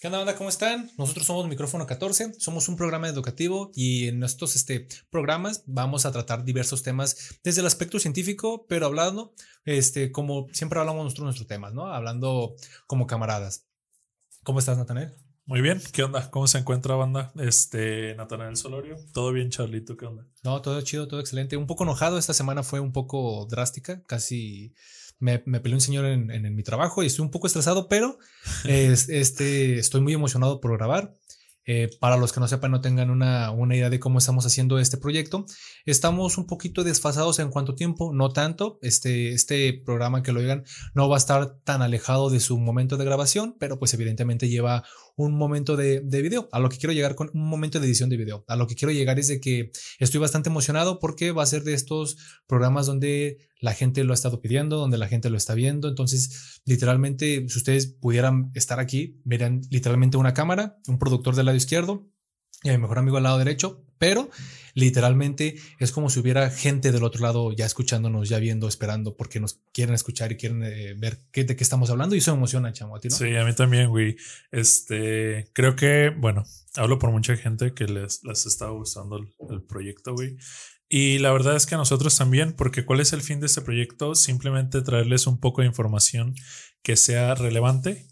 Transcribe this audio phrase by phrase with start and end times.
[0.00, 0.34] ¿Qué onda, banda?
[0.34, 0.90] ¿Cómo están?
[0.96, 6.10] Nosotros somos Micrófono 14, somos un programa educativo y en estos este, programas vamos a
[6.10, 9.34] tratar diversos temas desde el aspecto científico, pero hablando,
[9.66, 11.88] este, como siempre hablamos nosotros nuestros temas, ¿no?
[11.88, 12.54] Hablando
[12.86, 13.66] como camaradas.
[14.42, 15.12] ¿Cómo estás, Natanael?
[15.44, 16.30] Muy bien, ¿qué onda?
[16.30, 17.30] ¿Cómo se encuentra, banda?
[17.36, 18.96] Este, Natanael Solorio.
[19.12, 19.98] ¿Todo bien, Charlito?
[19.98, 20.26] ¿Qué onda?
[20.42, 21.58] No, todo chido, todo excelente.
[21.58, 24.74] Un poco enojado, esta semana fue un poco drástica, casi
[25.20, 28.18] me, me peleó un señor en, en, mi trabajo y estoy un poco estresado, pero
[28.64, 31.16] este, estoy muy emocionado por grabar.
[31.66, 34.78] Eh, para los que no sepan, no tengan una, una, idea de cómo estamos haciendo
[34.78, 35.44] este proyecto,
[35.84, 38.78] estamos un poquito desfasados en cuanto tiempo, no tanto.
[38.82, 40.64] Este, este programa que lo oigan
[40.94, 44.84] no va a estar tan alejado de su momento de grabación, pero pues evidentemente lleva
[45.24, 46.48] un momento de, de, video.
[46.52, 48.44] A lo que quiero llegar con un momento de edición de video.
[48.48, 51.62] A lo que quiero llegar es de que estoy bastante emocionado porque va a ser
[51.64, 52.16] de estos
[52.46, 55.88] programas donde la gente lo ha estado pidiendo, donde la gente lo está viendo.
[55.88, 61.56] Entonces, literalmente, si ustedes pudieran estar aquí, verían literalmente una cámara, un productor del lado
[61.56, 62.10] izquierdo
[62.62, 64.30] y a mi mejor amigo al lado derecho, pero
[64.72, 69.40] literalmente es como si hubiera gente del otro lado ya escuchándonos, ya viendo, esperando, porque
[69.40, 72.72] nos quieren escuchar y quieren eh, ver qué, de qué estamos hablando y eso emociona,
[72.72, 73.16] chamo, a ti, ¿no?
[73.16, 74.16] Sí, a mí también, güey.
[74.50, 76.44] Este, creo que, bueno,
[76.76, 80.38] hablo por mucha gente que les, les estaba gustando el, el proyecto, güey.
[80.88, 83.60] Y la verdad es que a nosotros también, porque ¿cuál es el fin de este
[83.60, 84.14] proyecto?
[84.14, 86.34] Simplemente traerles un poco de información
[86.82, 88.06] que sea relevante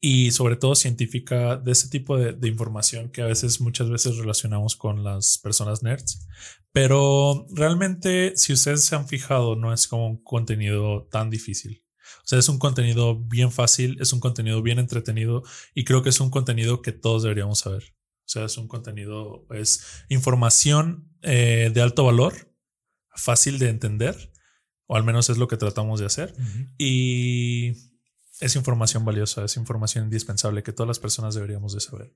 [0.00, 4.16] y sobre todo científica de ese tipo de, de, información que a veces muchas veces
[4.18, 6.26] relacionamos con las personas nerds.
[6.72, 11.82] Pero realmente, si ustedes se han fijado, no es como un contenido tan difícil.
[12.26, 15.42] O sea, es un contenido bien fácil, es un contenido bien entretenido
[15.74, 17.94] y creo que es un contenido que todos deberíamos saber.
[18.26, 22.52] O sea, es un contenido, es información eh, de alto valor,
[23.14, 24.32] fácil de entender,
[24.86, 26.34] o al menos es lo que tratamos de hacer.
[26.36, 26.74] Uh -huh.
[26.78, 27.72] Y
[28.40, 32.14] es información valiosa, es información indispensable que todas las personas deberíamos de saber.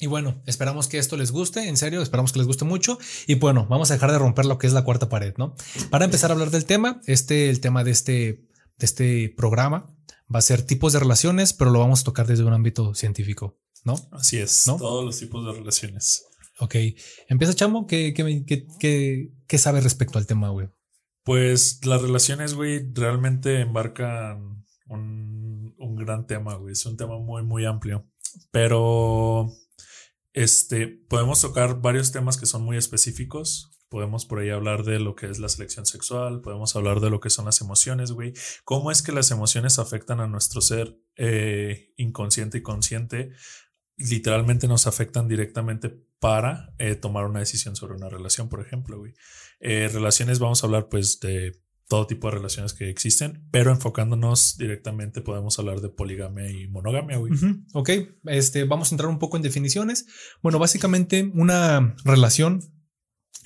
[0.00, 2.98] Y bueno, esperamos que esto les guste, en serio, esperamos que les guste mucho.
[3.26, 5.54] Y bueno, vamos a dejar de romper lo que es la cuarta pared, ¿no?
[5.90, 9.94] Para empezar a hablar del tema, este, el tema de este, de este programa
[10.34, 13.60] va a ser tipos de relaciones, pero lo vamos a tocar desde un ámbito científico.
[13.84, 13.94] ¿no?
[14.12, 14.76] Así es, ¿no?
[14.76, 16.24] todos los tipos de relaciones.
[16.58, 16.76] Ok,
[17.28, 20.68] empieza Chamo, ¿qué, qué, qué, qué, qué sabes respecto al tema, güey?
[21.24, 25.33] Pues las relaciones, güey, realmente embarcan un,
[25.94, 28.06] un gran tema, güey, es un tema muy, muy amplio,
[28.50, 29.52] pero
[30.32, 35.14] este, podemos tocar varios temas que son muy específicos, podemos por ahí hablar de lo
[35.14, 38.32] que es la selección sexual, podemos hablar de lo que son las emociones, güey.
[38.64, 43.32] ¿Cómo es que las emociones afectan a nuestro ser eh, inconsciente y consciente?
[43.96, 49.14] literalmente nos afectan directamente para eh, tomar una decisión sobre una relación, por ejemplo, güey.
[49.60, 54.56] Eh, relaciones, vamos a hablar pues de todo tipo de relaciones que existen, pero enfocándonos
[54.56, 57.20] directamente podemos hablar de poligamia y monogamia.
[57.74, 57.90] Ok,
[58.24, 60.06] este, vamos a entrar un poco en definiciones.
[60.42, 62.60] Bueno, básicamente una relación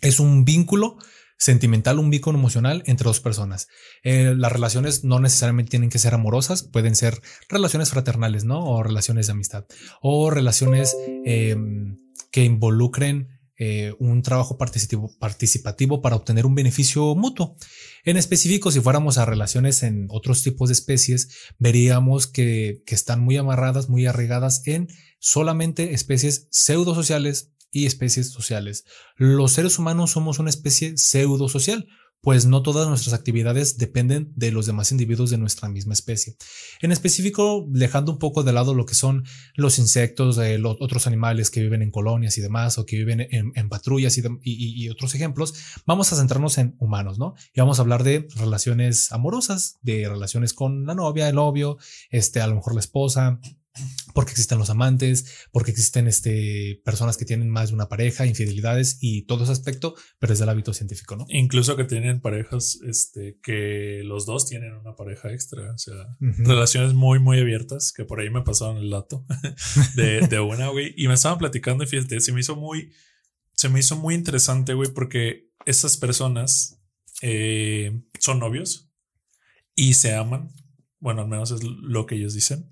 [0.01, 0.99] es un vínculo
[1.39, 3.69] sentimental, un vínculo emocional entre dos personas.
[4.03, 8.65] Eh, las relaciones no necesariamente tienen que ser amorosas, pueden ser relaciones fraternales, ¿no?
[8.65, 9.65] O relaciones de amistad,
[10.01, 11.57] o relaciones eh,
[12.31, 17.57] que involucren eh, un trabajo participativo, participativo para obtener un beneficio mutuo.
[18.05, 23.21] En específico, si fuéramos a relaciones en otros tipos de especies, veríamos que, que están
[23.21, 28.85] muy amarradas, muy arraigadas en solamente especies pseudosociales y especies sociales.
[29.17, 31.89] Los seres humanos somos una especie pseudo-social,
[32.21, 36.37] pues no todas nuestras actividades dependen de los demás individuos de nuestra misma especie.
[36.83, 39.25] En específico, dejando un poco de lado lo que son
[39.55, 43.27] los insectos, eh, los otros animales que viven en colonias y demás, o que viven
[43.31, 45.55] en, patrullas y, y, otros ejemplos,
[45.87, 47.35] vamos a centrarnos en humanos, ¿no?
[47.55, 51.79] Y vamos a hablar de relaciones amorosas, de relaciones con la novia, el novio,
[52.11, 53.41] este, a lo mejor la esposa,
[54.15, 58.99] porque existen los amantes, porque existen este, personas que tienen más de una pareja, infidelidades
[59.01, 61.25] y todo ese aspecto, pero es del hábito científico, ¿no?
[61.29, 66.25] Incluso que tienen parejas, este, que los dos tienen una pareja extra, o sea, uh
[66.25, 66.47] -huh.
[66.47, 69.25] relaciones muy, muy abiertas, que por ahí me pasaron el dato
[69.95, 72.93] de, de una, güey, y me estaban platicando y fíjate, se me hizo muy,
[73.55, 76.81] se me hizo muy interesante, güey, porque esas personas
[77.23, 78.91] eh, son novios
[79.75, 80.51] y se aman,
[80.99, 82.69] bueno, al menos es lo que ellos dicen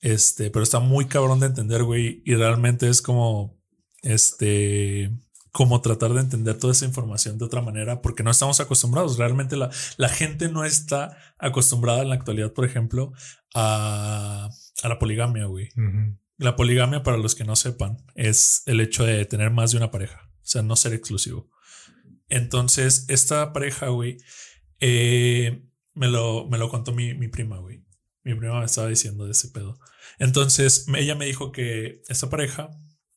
[0.00, 2.22] este, pero está muy cabrón de entender, güey.
[2.24, 3.58] Y realmente es como,
[4.02, 5.10] este,
[5.52, 9.18] como tratar de entender toda esa información de otra manera, porque no estamos acostumbrados.
[9.18, 13.12] Realmente la, la gente no está acostumbrada en la actualidad, por ejemplo,
[13.54, 14.50] a,
[14.82, 15.68] a la poligamia, güey.
[15.76, 16.18] Uh -huh.
[16.38, 19.90] La poligamia, para los que no sepan, es el hecho de tener más de una
[19.90, 21.50] pareja, o sea, no ser exclusivo.
[22.28, 24.18] Entonces, esta pareja, güey,
[24.80, 25.62] eh,
[25.94, 27.85] me, lo, me lo contó mi, mi prima, güey
[28.26, 29.78] Mi prima me estaba diciendo de ese pedo.
[30.18, 32.70] Entonces, ella me dijo que esta pareja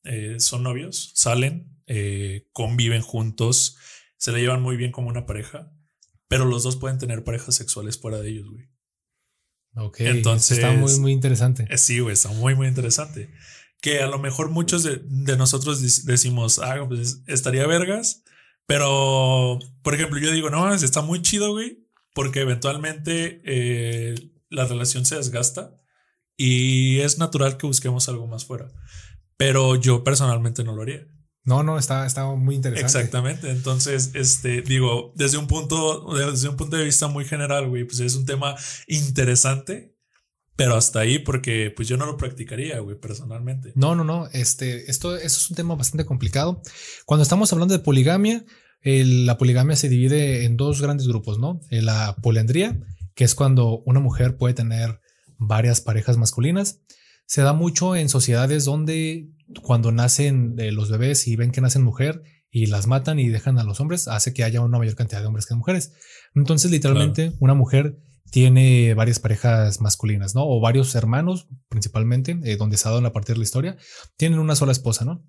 [0.04, 3.76] eh, son novios, salen, eh, conviven juntos,
[4.18, 5.74] se le llevan muy bien como una pareja,
[6.28, 8.70] pero los dos pueden tener parejas sexuales fuera de ellos, güey.
[9.78, 11.66] Ok, entonces está muy, muy interesante.
[11.72, 13.32] Eh, sí, güey, está muy, muy interesante.
[13.82, 15.02] Que a lo mejor muchos de,
[15.38, 18.22] nosotros decimos, ah, pues estaría vergas,
[18.68, 21.84] pero por ejemplo, yo digo, no, está muy chido, güey,
[22.14, 23.42] porque eventualmente
[24.50, 25.76] la relación se desgasta
[26.36, 28.72] y es natural que busquemos algo más fuera
[29.40, 31.08] pero yo personalmente no lo haría.
[31.46, 32.86] No, no, está, está muy interesante.
[32.86, 33.50] Exactamente.
[33.50, 38.02] Entonces, este, digo, desde un punto, desde un punto de vista muy general, güey, pues
[38.02, 39.96] es un tema interesante,
[40.58, 43.72] pero hasta ahí porque pues yo no lo practicaría, güey, personalmente.
[43.76, 44.28] No, no, no.
[44.34, 46.62] Este, esto, eso es un tema bastante complicado.
[47.06, 48.44] Cuando estamos hablando de poligamia,
[48.84, 51.62] la poligamia se divide en dos grandes grupos, ¿no?
[51.72, 52.78] La poliandría,
[53.20, 55.02] que es cuando una mujer puede tener
[55.38, 56.80] varias parejas masculinas
[57.26, 59.30] se da mucho en sociedades donde
[59.62, 63.60] cuando nacen eh, los bebés y ven que nacen mujer y las matan y dejan
[63.60, 65.92] a los hombres, hace que haya una mayor cantidad de hombres que de mujeres.
[66.34, 68.00] Entonces, literalmente, una mujer
[68.32, 70.48] tiene varias parejas masculinas, ¿no?
[70.48, 73.78] O varios hermanos, principalmente, eh, donde se ha dado la parte de la historia,
[74.16, 75.26] tienen una sola esposa, ¿no?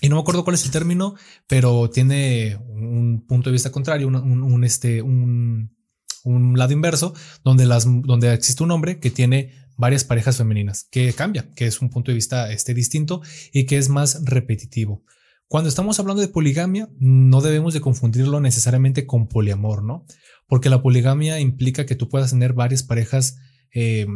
[0.00, 1.14] Y no me acuerdo cuál es el término,
[1.46, 5.76] pero tiene un punto de vista contrario, un, este, un,
[6.24, 7.14] un lado inverso,
[7.44, 11.80] donde, las, donde existe un hombre que tiene varias parejas femeninas, que cambia, que es
[11.80, 13.22] un punto de vista este, distinto
[13.52, 15.04] y que es más repetitivo.
[15.48, 20.06] Cuando estamos hablando de poligamia, no debemos de confundirlo necesariamente con poliamor, ¿no?
[20.46, 23.36] Porque la poligamia implica que tú puedas tener varias parejas
[23.74, 24.06] eh,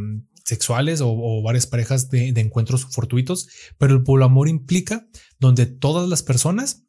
[0.44, 5.08] sexuales o, varias parejas de, de encuentros fortuitos, pero el poliamor implica
[5.38, 6.84] donde todas las personas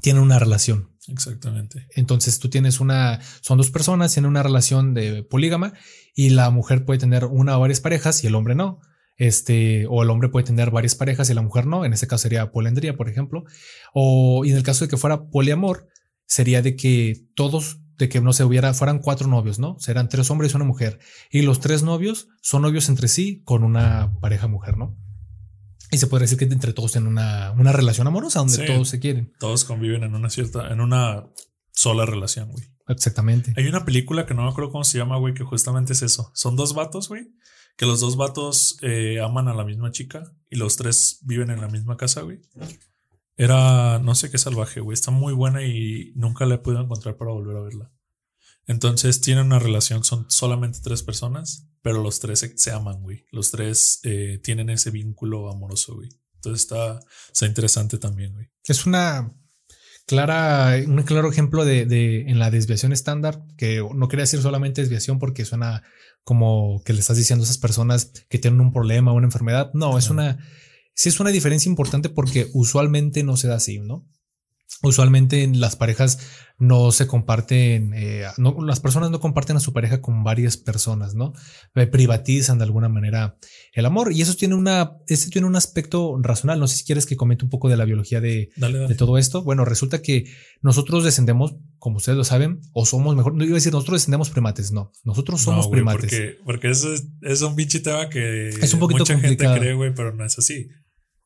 [0.00, 0.95] tienen una relación.
[1.08, 1.86] Exactamente.
[1.94, 5.72] Entonces tú tienes una, son dos personas, tienen una relación de polígama
[6.14, 8.80] y la mujer puede tener una o varias parejas y el hombre no.
[9.18, 11.84] Este, o el hombre puede tener varias parejas y la mujer no.
[11.84, 13.44] En este caso sería poliandría, por ejemplo.
[13.94, 15.88] O en el caso de que fuera poliamor,
[16.26, 19.76] sería de que todos, de que no se hubiera, fueran cuatro novios, ¿no?
[19.78, 20.98] Serán tres hombres y una mujer.
[21.30, 24.96] Y los tres novios son novios entre sí con una pareja mujer, ¿no?
[25.90, 28.98] Y se puede decir que entre todos tienen una, una relación amorosa donde todos se
[28.98, 29.32] quieren.
[29.38, 31.26] Todos conviven en una cierta, en una
[31.72, 32.64] sola relación, güey.
[32.88, 33.52] Exactamente.
[33.56, 36.30] Hay una película que no me acuerdo cómo se llama, güey, que justamente es eso.
[36.34, 37.28] Son dos vatos, güey,
[37.76, 41.60] que los dos vatos eh, aman a la misma chica y los tres viven en
[41.60, 42.40] la misma casa, güey.
[43.36, 44.94] Era, no sé qué salvaje, güey.
[44.94, 47.92] Está muy buena y nunca la he podido encontrar para volver a verla.
[48.66, 53.26] Entonces tienen una relación, son solamente tres personas pero los tres se, aman, güey.
[53.30, 56.08] Los tres eh, tienen ese vínculo amoroso, güey.
[56.34, 56.98] Entonces está,
[57.32, 58.48] está interesante también, güey.
[58.64, 59.32] Es una
[60.04, 64.80] clara, un claro ejemplo de, de, en la desviación estándar, que no quería decir solamente
[64.80, 65.84] desviación porque suena
[66.24, 69.70] como que le estás diciendo a esas personas que tienen un problema, una enfermedad.
[69.72, 70.44] No, es una,
[70.92, 74.08] sí es una diferencia importante porque usualmente no se da así, ¿no?
[74.82, 76.18] Usualmente las parejas
[76.58, 81.14] no se comparten, eh, no, las personas no comparten a su pareja con varias personas,
[81.14, 81.34] ¿no?
[81.74, 83.36] Eh, privatizan de alguna manera
[83.72, 86.58] el amor y eso tiene una, ese tiene un aspecto racional.
[86.58, 89.42] No sé si quieres que comente un poco de la biología de, de todo esto.
[89.42, 90.24] Bueno, resulta que
[90.62, 94.30] nosotros descendemos, como ustedes lo saben, o somos mejor, no iba a decir nosotros descendemos
[94.30, 96.10] primates, no, nosotros somos primates.
[96.10, 96.88] Porque, porque eso
[97.22, 100.38] es, un bicho tema que es un poquito mucha gente cree, güey, pero no es
[100.38, 100.68] así.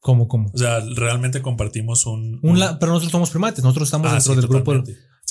[0.01, 0.51] ¿Cómo, cómo?
[0.53, 2.41] O sea, realmente compartimos un.
[2.43, 4.83] un, pero nosotros somos primates, nosotros estamos ah, dentro del grupo.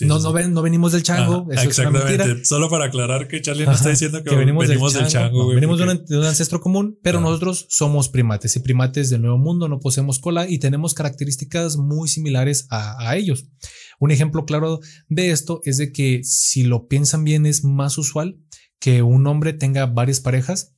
[0.01, 1.47] no, no, ven, no, venimos del chango.
[1.51, 2.41] eso exactamente.
[2.41, 2.47] Es.
[2.47, 5.47] Solo para aclarar que Charlie no está diciendo que, venimos, del chango.
[5.47, 9.79] venimos de, un, ancestro común, pero nosotros somos primates y primates del nuevo mundo, no
[9.79, 13.47] poseemos cola y tenemos características muy similares a, a ellos.
[13.99, 18.37] Un ejemplo claro de esto es de que si lo piensan bien es más usual
[18.79, 20.75] que un hombre tenga varias parejas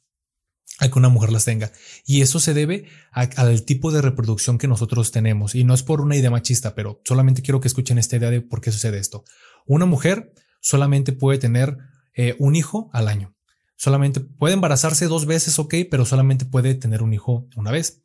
[0.81, 1.71] a que una mujer las tenga.
[2.05, 5.53] Y eso se debe al tipo de reproducción que nosotros tenemos.
[5.55, 8.41] Y no es por una idea machista, pero solamente quiero que escuchen esta idea de
[8.41, 9.23] por qué sucede esto.
[9.67, 11.77] Una mujer solamente puede tener
[12.15, 13.35] eh, un hijo al año.
[13.75, 18.01] Solamente puede embarazarse dos veces, ok, pero solamente puede tener un hijo una vez.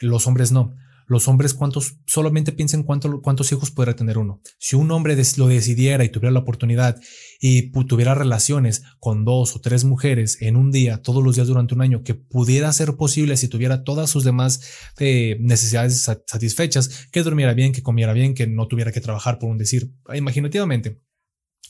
[0.00, 0.74] Los hombres no
[1.06, 4.40] los hombres cuántos, solamente piensen cuánto, cuántos hijos podrá tener uno.
[4.58, 7.00] Si un hombre lo decidiera y tuviera la oportunidad
[7.40, 11.74] y tuviera relaciones con dos o tres mujeres en un día, todos los días durante
[11.74, 14.60] un año, que pudiera ser posible si tuviera todas sus demás
[14.98, 19.50] eh, necesidades satisfechas, que durmiera bien, que comiera bien, que no tuviera que trabajar por
[19.50, 21.05] un decir, imaginativamente.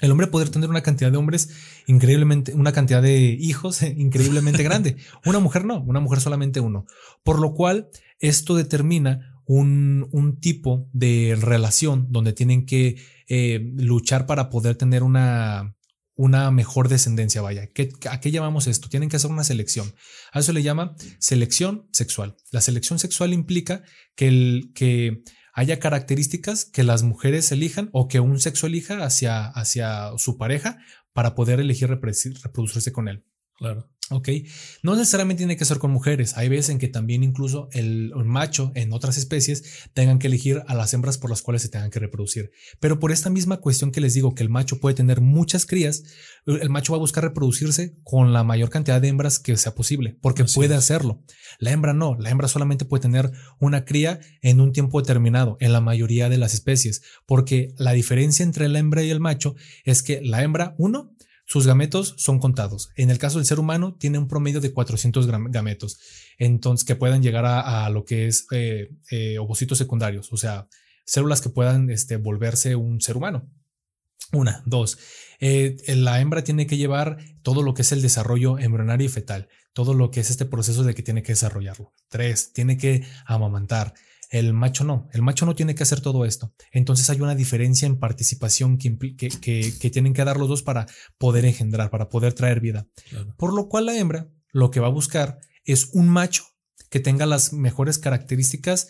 [0.01, 1.49] El hombre poder tener una cantidad de hombres
[1.87, 4.97] increíblemente, una cantidad de hijos increíblemente grande.
[5.25, 6.87] Una mujer no, una mujer solamente uno.
[7.25, 7.89] Por lo cual,
[8.19, 12.97] esto determina un, un tipo de relación donde tienen que
[13.29, 15.77] eh, luchar para poder tener una,
[16.15, 17.69] una mejor descendencia, vaya.
[17.69, 18.89] ¿Qué, ¿A qué llamamos esto?
[18.89, 19.95] Tienen que hacer una selección.
[20.33, 22.37] A eso le llama selección sexual.
[22.51, 23.83] La selección sexual implica
[24.15, 25.23] que, el, que
[25.57, 30.79] haya características que las mujeres elijan o que un sexo elija hacia, hacia su pareja
[31.15, 33.25] para poder elegir reproducirse con él.
[33.55, 33.91] Claro.
[34.11, 34.29] Ok,
[34.83, 36.37] no necesariamente tiene que ser con mujeres.
[36.37, 40.77] Hay veces en que también incluso el, macho en otras especies tengan que elegir a
[40.77, 42.53] las hembras por las cuales se tengan que reproducir.
[42.79, 46.05] Pero por esta misma cuestión que les digo que el macho puede tener muchas crías,
[46.47, 50.17] el macho va a buscar reproducirse con la mayor cantidad de hembras que sea posible,
[50.21, 51.25] porque puede hacerlo.
[51.59, 55.73] La hembra no, la hembra solamente puede tener una cría en un tiempo determinado en
[55.73, 60.05] la mayoría de las especies, porque la diferencia entre la hembra y el macho es
[60.05, 61.17] que la hembra, uno,
[61.47, 62.91] sus gametos son contados.
[62.97, 65.99] En el caso del ser humano, tiene un promedio de 400 gametos,
[66.39, 70.69] entonces que puedan llegar a, lo que es eh, eh, ovocitos secundarios, o sea,
[71.05, 73.49] células que puedan este, volverse un ser humano.
[74.33, 74.99] Una, dos.
[75.39, 79.49] Eh, la hembra tiene que llevar todo lo que es el desarrollo embrionario y fetal,
[79.73, 81.93] todo lo que es este proceso de que tiene que desarrollarlo.
[82.09, 83.95] Tres, tiene que amamantar.
[84.31, 86.53] El macho no, el macho no tiene que hacer todo esto.
[86.73, 90.87] Entonces hay una diferencia en participación que, que, tienen que dar los dos para
[91.19, 92.87] poder engendrar, para poder traer vida.
[93.37, 96.45] Por lo cual la hembra lo que va a buscar es un macho
[96.91, 98.89] que tenga las mejores características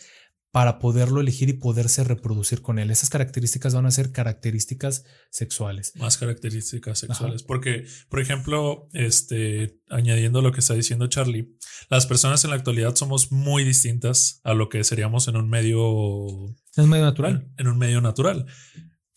[0.51, 2.91] para poderlo elegir y poderse reproducir con él.
[2.91, 5.93] Esas características van a ser características sexuales.
[5.97, 7.43] Más características sexuales.
[7.43, 11.57] Porque, por ejemplo, este, añadiendo lo que está diciendo Charlie,
[11.91, 16.27] las personas en la actualidad somos muy distintas a lo que seríamos en un medio...
[16.77, 17.51] En un medio natural.
[17.59, 18.47] En, un medio natural.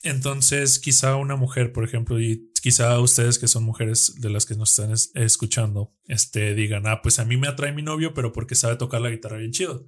[0.04, 4.56] Entonces, quizá una mujer, por ejemplo, y quizá ustedes que son mujeres de las que
[4.56, 4.94] nos están
[5.24, 9.02] escuchando, este, digan, ah, pues a mí me atrae mi novio, pero porque sabe tocar
[9.02, 9.88] la guitarra bien chido.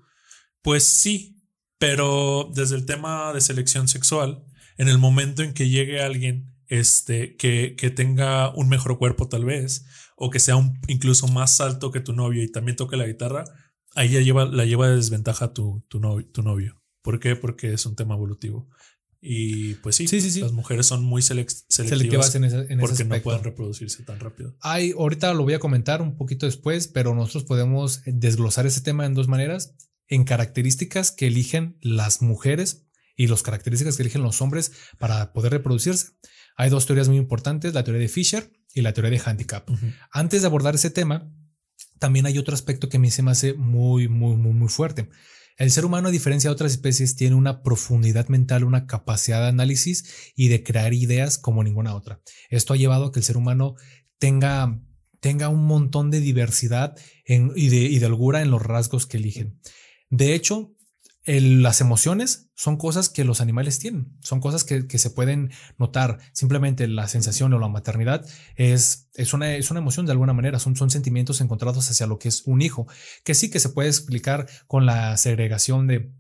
[0.62, 1.42] Pues sí,
[1.78, 4.44] pero desde el tema de selección sexual,
[4.78, 9.46] en el momento en que llegue alguien este, que, que tenga un mejor cuerpo tal
[9.46, 13.08] vez, o que sea un, incluso más alto que tu novio y también toque la
[13.08, 13.44] guitarra,
[13.96, 16.82] ahí ya lleva, la lleva de desventaja tu, tu, novio, tu novio.
[17.02, 17.36] ¿Por qué?
[17.36, 18.70] Porque es un tema evolutivo.
[19.20, 23.44] Y pues sí, sí, sí, las mujeres son muy selectivas, en, ese, porque no pueden
[23.44, 24.56] reproducirse tan rápido.
[24.62, 29.06] Hay, ahorita lo voy a comentar un poquito después, pero nosotros podemos desglosar ese tema
[29.06, 29.76] en dos maneras
[30.12, 35.54] en características que eligen las mujeres y las características que eligen los hombres para poder
[35.54, 36.10] reproducirse.
[36.58, 39.68] Hay dos teorías muy importantes, la teoría de Fisher y la teoría de handicap.
[40.12, 41.34] Antes de abordar ese tema,
[41.98, 45.10] también hay otro aspecto que a mí se me hace muy, muy, muy, muy fuerte.
[45.58, 49.48] El ser humano, a diferencia de otras especies, tiene una profundidad mental, una capacidad de
[49.48, 52.22] análisis y de crear ideas como ninguna otra.
[52.50, 53.76] Esto ha llevado a que el ser humano
[54.18, 54.82] tenga,
[55.22, 59.60] tenga un montón de diversidad y, de, y de holgura en los rasgos que eligen.
[60.12, 60.76] De hecho,
[61.26, 66.20] las emociones son cosas que los animales tienen, son cosas que, se pueden notar.
[66.34, 68.26] Simplemente la sensación o la maternidad
[68.56, 72.20] es, es, una, es una emoción de alguna manera, son, son sentimientos encontrados hacia lo
[72.20, 72.88] que es un hijo,
[73.24, 76.12] que sí que se puede explicar con la segregación de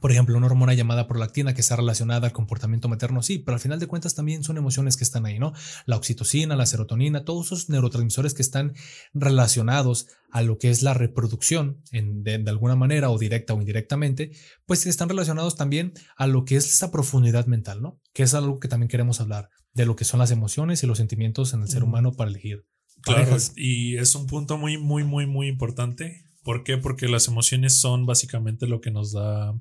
[0.00, 3.60] por ejemplo, una hormona llamada prolactina que está relacionada al comportamiento materno, sí, pero al
[3.60, 5.52] final de cuentas también son emociones que están ahí, ¿no?
[5.86, 8.74] La oxitocina, la serotonina, todos esos neurotransmisores que están
[9.14, 14.32] relacionados a lo que es la reproducción en, de, alguna manera o directa o indirectamente,
[14.66, 18.00] pues están relacionados también a lo que es esa profundidad mental, ¿no?
[18.12, 20.98] Que es algo que también queremos hablar, de lo que son las emociones y los
[20.98, 22.66] sentimientos en el ser humano para elegir.
[23.02, 26.24] Claro, y es un punto muy, muy, muy, muy importante.
[26.42, 26.76] ¿Por qué?
[26.76, 29.54] Porque las emociones son básicamente lo que nos da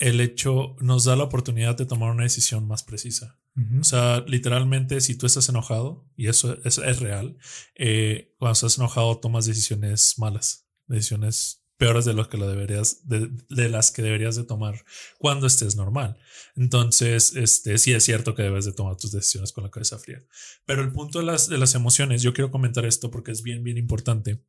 [0.00, 3.38] el hecho nos da la oportunidad de tomar una decisión más precisa.
[3.78, 7.36] O sea, literalmente, si tú estás enojado, y eso es, real,
[7.74, 13.68] eh, cuando estás enojado tomas decisiones malas, decisiones peores de lo que lo deberías, de,
[13.70, 14.84] las que deberías de tomar
[15.18, 16.18] cuando estés normal.
[16.54, 20.22] Entonces, este, sí es cierto que debes de tomar tus decisiones con la cabeza fría.
[20.66, 23.64] Pero el punto de las, de las emociones, yo quiero comentar esto porque es bien,
[23.64, 24.44] bien importante.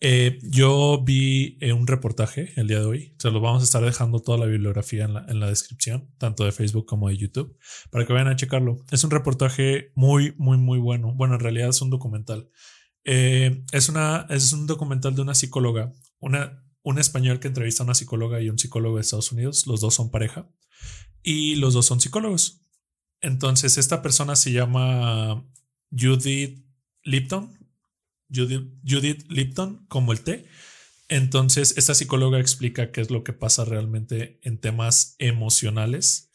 [0.00, 3.84] Eh, yo vi eh, un reportaje el día de hoy, se lo vamos a estar
[3.84, 7.56] dejando toda la bibliografía en la, en la descripción, tanto de Facebook como de YouTube,
[7.92, 8.84] para que vayan a checarlo.
[8.90, 11.14] Es un reportaje muy, muy, muy bueno.
[11.14, 12.50] Bueno, en realidad es un documental.
[13.04, 17.86] Eh, es, una, es un documental de una psicóloga, una, un español que entrevista a
[17.86, 19.66] una psicóloga y un psicólogo de Estados Unidos.
[19.66, 20.48] Los dos son pareja
[21.22, 22.62] y los dos son psicólogos.
[23.20, 25.46] Entonces, esta persona se llama
[25.90, 26.64] Judith
[27.04, 27.58] Lipton.
[28.34, 30.46] Judith, Lipton, como el té.
[31.08, 36.30] Entonces, esta psicóloga explica qué es lo que pasa realmente en temas emocionales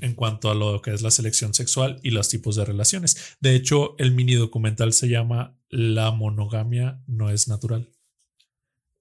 [0.00, 3.36] en cuanto a lo que es la selección sexual y los tipos de relaciones.
[3.40, 7.93] De hecho, el mini documental se llama La monogamia no es natural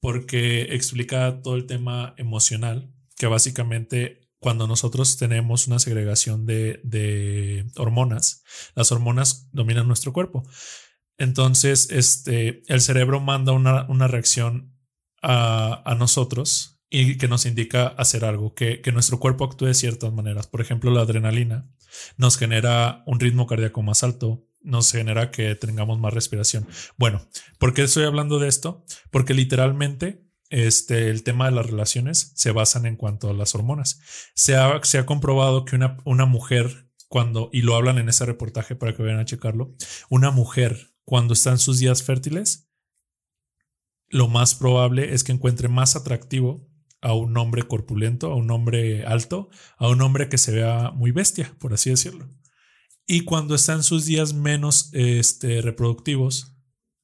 [0.04, 8.44] porque explica todo el tema emocional, que básicamente cuando nosotros tenemos una segregación de, hormonas,
[8.76, 10.44] las hormonas dominan nuestro cuerpo.
[11.18, 14.76] Entonces, este, el cerebro manda una, reacción
[15.22, 19.74] a, a, nosotros y que nos indica hacer algo, que, que, nuestro cuerpo actúe de
[19.74, 20.48] ciertas maneras.
[20.48, 21.72] Por ejemplo, la adrenalina
[22.18, 26.68] nos genera un ritmo cardíaco más alto, nos genera que tengamos más respiración.
[26.98, 27.22] Bueno,
[27.60, 28.86] ¿por qué estoy hablando de esto?
[29.12, 34.00] Porque literalmente este, el tema de las relaciones se basan en cuanto a las hormonas.
[34.36, 38.26] Se ha, se ha comprobado que una, una mujer, cuando, y lo hablan en ese
[38.26, 39.76] reportaje para que vayan a checarlo,
[40.10, 42.70] una mujer cuando está en sus días fértiles,
[44.10, 46.70] lo más probable es que encuentre más atractivo
[47.02, 51.12] a un hombre corpulento, a un hombre alto, a un hombre que se vea muy
[51.12, 52.30] bestia, por así decirlo.
[53.06, 56.54] Y cuando está en sus días menos este, reproductivos,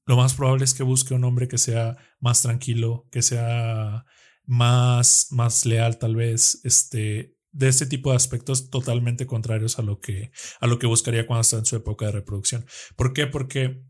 [0.06, 4.06] lo más probable es que busque un hombre que sea más tranquilo, que sea
[4.46, 10.00] más, más leal tal vez, este, de este tipo de aspectos totalmente contrarios a lo
[10.00, 12.66] que, a lo que buscaría cuando está en su época de reproducción.
[12.96, 13.28] ¿Por qué?
[13.28, 13.84] Porque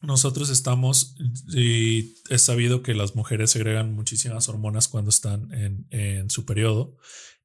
[0.00, 1.14] nosotros estamos,
[1.54, 6.96] y es sabido que las mujeres segregan muchísimas hormonas cuando están en, en su periodo.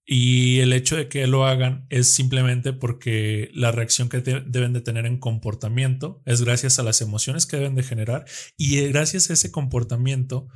[0.10, 4.80] Y el hecho de que lo hagan es simplemente porque la reacción que deben de
[4.80, 8.24] tener en comportamiento es gracias a las emociones que deben de generar
[8.56, 10.48] y gracias a ese comportamiento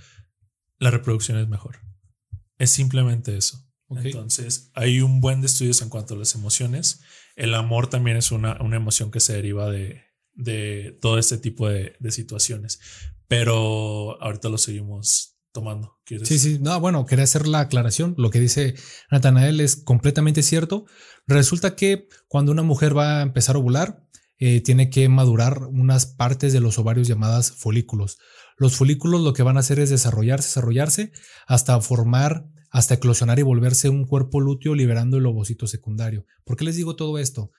[0.79, 1.81] la reproducción es mejor.
[2.59, 3.67] Es simplemente eso.
[3.89, 7.01] Entonces hay un buen de estudios en cuanto a las emociones.
[7.35, 11.67] El amor también es una, una emoción que se deriva de, de todo este tipo
[11.67, 12.79] de, de situaciones.
[13.27, 15.97] Pero ahorita lo seguimos tomando.
[16.23, 18.15] Sí, sí, no, bueno, quería hacer la aclaración.
[18.17, 18.75] Lo que dice
[19.11, 20.85] Natanael es completamente cierto.
[21.27, 24.03] Resulta que cuando una mujer va a empezar a ovular,
[24.43, 28.17] eh, tiene que madurar unas partes de los ovarios llamadas folículos.
[28.57, 31.11] Los folículos lo que van a hacer es desarrollarse, desarrollarse
[31.45, 36.25] hasta formar, hasta eclosionar y volverse un cuerpo lúteo liberando el ovocito secundario.
[36.43, 37.51] ¿Por qué les digo todo esto?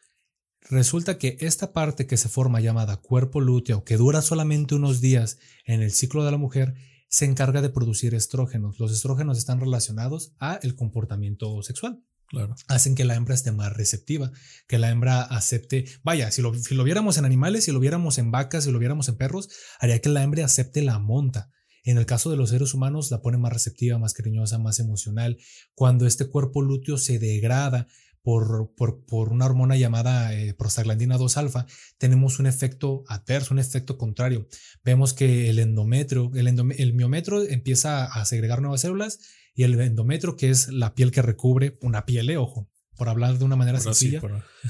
[0.71, 5.39] Resulta que esta parte que se forma llamada cuerpo lúteo, que dura solamente unos días
[5.65, 6.75] en el ciclo de la mujer,
[7.13, 8.81] se encarga de producir estrógenos.
[8.81, 12.03] Los estrógenos están relacionados a el comportamiento sexual.
[12.27, 12.55] Claro.
[12.69, 14.33] Hacen que la hembra esté más receptiva,
[14.67, 18.17] que la hembra acepte, vaya, si lo, si lo viéramos en animales, si lo viéramos
[18.17, 21.51] en vacas, si lo viéramos en perros, haría que la hembra acepte la monta.
[21.85, 25.37] En el caso de los seres humanos, la pone más receptiva, más cariñosa, más emocional.
[25.75, 27.89] Cuando este cuerpo lúteo se degrada,
[28.23, 31.67] por, por, por una hormona llamada eh, prostaglandina 2-alfa,
[31.99, 34.47] tenemos un efecto adverso, un efecto contrario.
[34.85, 39.19] Vemos que el endometrio, el, el miometro empieza a segregar nuevas células
[39.55, 43.39] y el endometrio, que es la piel que recubre, una piel, eh, ojo, por hablar
[43.39, 44.21] de una manera sencilla,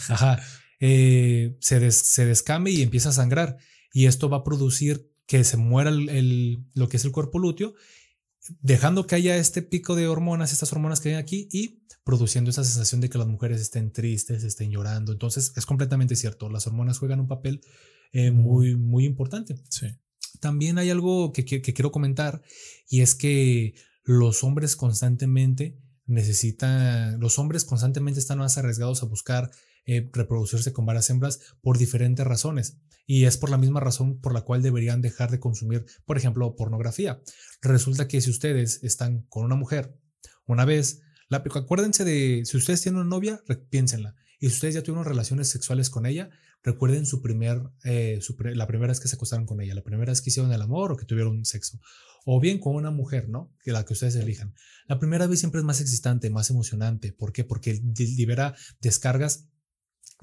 [0.08, 0.42] ajá,
[0.80, 3.58] eh, se, se descame y empieza a sangrar.
[3.92, 7.74] Y esto va a producir que se muera el, lo que es el cuerpo lúteo,
[8.60, 12.64] dejando que haya este pico de hormonas, estas hormonas que hay aquí, y produciendo esa
[12.64, 15.12] sensación de que las mujeres estén tristes, estén llorando.
[15.12, 17.60] Entonces es completamente cierto, las hormonas juegan un papel
[18.12, 19.56] eh, muy, muy importante.
[19.68, 19.86] Sí.
[20.40, 22.42] También hay algo que, quiero comentar
[22.88, 29.50] y es que los hombres constantemente necesitan, los hombres constantemente están más arriesgados a buscar
[29.86, 32.78] eh, reproducirse con varias hembras por diferentes razones.
[33.06, 36.54] Y es por la misma razón por la cual deberían dejar de consumir, por ejemplo,
[36.56, 37.20] pornografía.
[37.60, 39.96] Resulta que si ustedes están con una mujer
[40.46, 41.02] una vez,
[41.36, 44.14] acuérdense de, si ustedes tienen una novia, piénsenla.
[44.38, 46.30] Y si ustedes ya tuvieron relaciones sexuales con ella,
[46.62, 48.20] recuerden su primer, eh,
[48.54, 50.92] la primera vez que se acostaron con ella, la primera vez que hicieron el amor
[50.92, 51.78] o que tuvieron sexo.
[52.24, 53.52] O bien con una mujer, ¿no?
[53.62, 54.54] Que la que ustedes elijan.
[54.86, 57.12] La primera vez siempre es más excitante, más emocionante.
[57.12, 57.44] ¿Por qué?
[57.44, 59.48] Porque libera descargas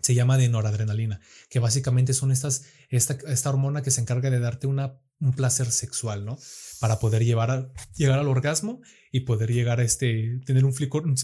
[0.01, 4.39] se llama de noradrenalina, que básicamente son estas, esta, esta hormona que se encarga de
[4.39, 6.37] darte una, un placer sexual, ¿no?
[6.79, 8.81] Para poder llevar llegar al orgasmo
[9.11, 10.73] y poder llegar a este, tener un,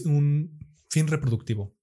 [0.04, 0.58] un
[0.90, 1.74] fin reproductivo.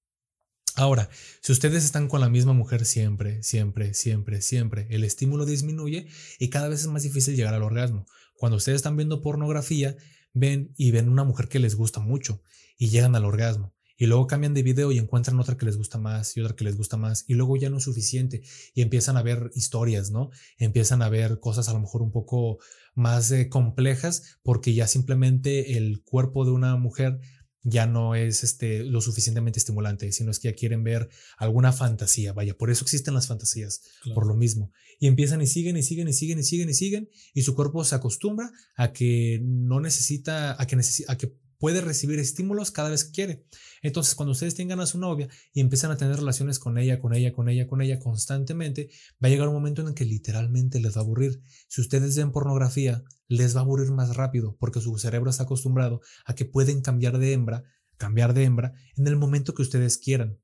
[0.76, 1.10] Ahora,
[1.42, 6.08] si ustedes están con la misma mujer siempre, siempre, siempre, siempre, el estímulo disminuye
[6.40, 8.08] y cada vez es más difícil llegar al orgasmo.
[8.36, 9.96] Cuando ustedes están viendo pornografía,
[10.34, 12.42] ven y ven una mujer que les gusta mucho
[12.76, 15.98] y llegan al orgasmo y luego cambian de video y encuentran otra que les gusta
[15.98, 19.16] más y otra que les gusta más y luego ya no es suficiente y empiezan
[19.16, 20.30] a ver historias, ¿no?
[20.58, 22.60] Empiezan a ver cosas a lo mejor un poco
[22.96, 27.22] más eh, complejas porque ya simplemente el cuerpo de una mujer
[27.62, 32.34] ya no es este, lo suficientemente estimulante, sino es que ya quieren ver alguna fantasía.
[32.34, 34.74] Vaya, por eso existen las fantasías, por lo mismo.
[35.00, 37.86] Y empiezan y siguen y siguen y siguen y siguen y siguen y su cuerpo
[37.86, 42.90] se acostumbra a que no necesita, a que, necesita, a que puede recibir estímulos cada
[42.90, 43.46] vez que quiere.
[43.82, 47.14] Entonces, cuando ustedes tengan a su novia y empiezan a tener relaciones con ella, con
[47.14, 48.90] ella, con ella, con ella constantemente,
[49.24, 51.42] va a llegar un momento en el que literalmente les va a aburrir.
[51.70, 56.02] Si ustedes ven pornografía, les va a aburrir más rápido porque su cerebro está acostumbrado
[56.26, 57.64] a que pueden cambiar de hembra
[57.96, 60.42] cambiar de hembra en el momento que ustedes quieran,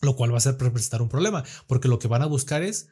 [0.00, 2.86] lo cual va a ser representar un problema, porque lo que van a buscar es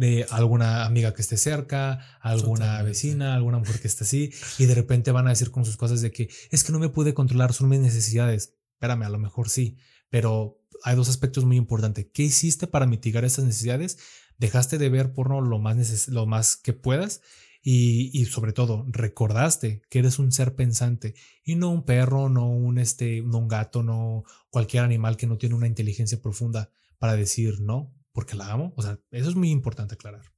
[0.00, 4.74] de alguna amiga que esté cerca, alguna vecina, alguna mujer que esté así, y de
[4.74, 7.52] repente van a decir con sus cosas de que es que no me pude controlar,
[7.52, 8.54] son mis necesidades.
[8.72, 9.76] Espérame, a lo mejor sí,
[10.08, 12.06] pero hay dos aspectos muy importantes.
[12.14, 13.98] ¿Qué hiciste para mitigar esas necesidades?
[14.38, 17.20] ¿Dejaste de ver porno lo más, lo más que puedas?
[17.62, 22.78] Y, sobre todo, recordaste que eres un ser pensante y no un perro, no un,
[22.78, 27.60] este, no un gato, no cualquier animal que no tiene una inteligencia profunda para decir
[27.60, 28.74] no, porque la amo.
[28.76, 30.30] O sea, eso es muy importante aclarar.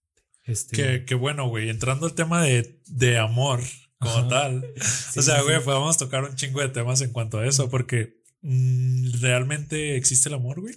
[0.44, 1.04] Este...
[1.04, 1.68] Qué, bueno, güey.
[1.68, 3.60] Entrando al tema de, de amor
[3.98, 4.72] como tal.
[5.16, 9.20] o sea, güey, podemos tocar un chingo de temas en cuanto a eso, porque mm,
[9.20, 10.76] ¿realmente existe el amor, güey?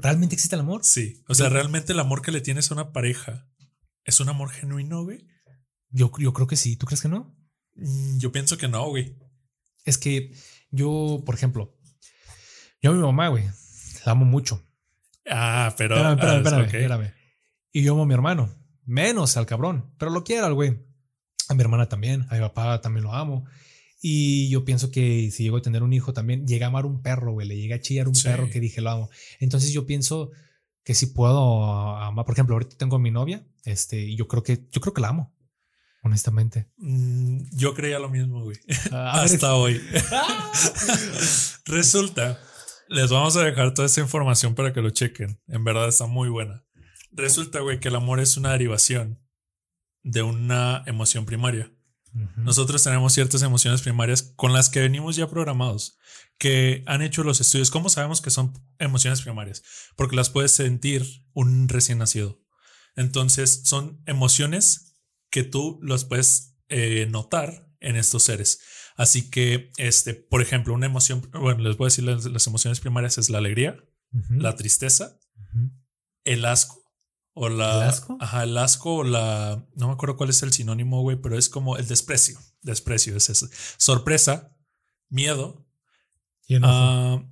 [0.00, 0.82] ¿Realmente existe el amor?
[0.84, 1.22] Sí.
[1.28, 3.46] O sea, realmente el amor que le tienes a una pareja
[4.06, 5.26] es un amor genuino, güey.
[5.90, 6.76] Yo, yo creo que sí.
[6.76, 7.36] ¿Tú crees que no?
[7.74, 9.18] Mm, yo pienso que no, güey.
[9.84, 10.34] Es que
[10.70, 11.76] yo, por ejemplo,
[12.80, 13.44] yo a mi mamá, güey,
[14.06, 14.66] la amo mucho.
[15.28, 15.96] Ah, pero.
[15.96, 17.14] Espérame, espérame, espérame,
[17.72, 18.50] Y yo amo a mi hermano.
[18.84, 19.92] Menos al cabrón.
[19.98, 20.78] Pero lo quiero al güey.
[21.48, 22.26] A mi hermana también.
[22.30, 23.44] A mi papá también lo amo.
[24.00, 27.02] Y yo pienso que si llego a tener un hijo también, llega a amar un
[27.02, 27.46] perro, güey.
[27.46, 29.10] Le llega a chillar un perro que dije lo amo.
[29.38, 30.32] Entonces yo pienso
[30.82, 32.24] que si puedo amar.
[32.24, 33.46] Por ejemplo, ahorita tengo a mi novia.
[33.64, 35.32] Este, y yo creo que, yo creo que la amo
[36.02, 36.68] honestamente.
[36.76, 38.58] Mm, yo creía lo mismo, güey.
[38.90, 39.80] Ah, Hasta hoy.
[41.66, 42.40] Resulta,
[42.92, 45.40] les vamos a dejar toda esta información para que lo chequen.
[45.48, 46.64] En verdad está muy buena.
[47.10, 49.18] Resulta, güey, que el amor es una derivación
[50.02, 51.72] de una emoción primaria.
[52.36, 55.96] Nosotros tenemos ciertas emociones primarias con las que venimos ya programados,
[56.38, 57.70] que han hecho los estudios.
[57.70, 59.62] ¿Cómo sabemos que son emociones primarias?
[59.96, 62.42] Porque las puedes sentir un recién nacido.
[62.96, 65.00] Entonces, son emociones
[65.30, 68.60] que tú los puedes eh, notar en estos seres.
[68.96, 73.18] Así que, este, por ejemplo, una emoción, bueno, les voy a decir las, emociones primarias
[73.18, 73.76] es la alegría,
[74.30, 75.18] la tristeza,
[76.24, 76.82] el asco
[77.34, 78.18] o la, ¿El asco?
[78.20, 81.48] Ajá, el asco o la, no me acuerdo cuál es el sinónimo, güey, pero es
[81.48, 83.48] como el desprecio, desprecio es eso.
[83.78, 84.54] Sorpresa,
[85.08, 85.66] miedo,
[86.46, 87.26] y uh,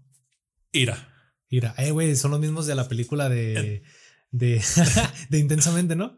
[0.73, 1.07] ira.
[1.49, 3.83] Ira, eh, güey, son los mismos de la película de,
[4.31, 4.63] de,
[5.29, 6.17] de Intensamente, ¿no?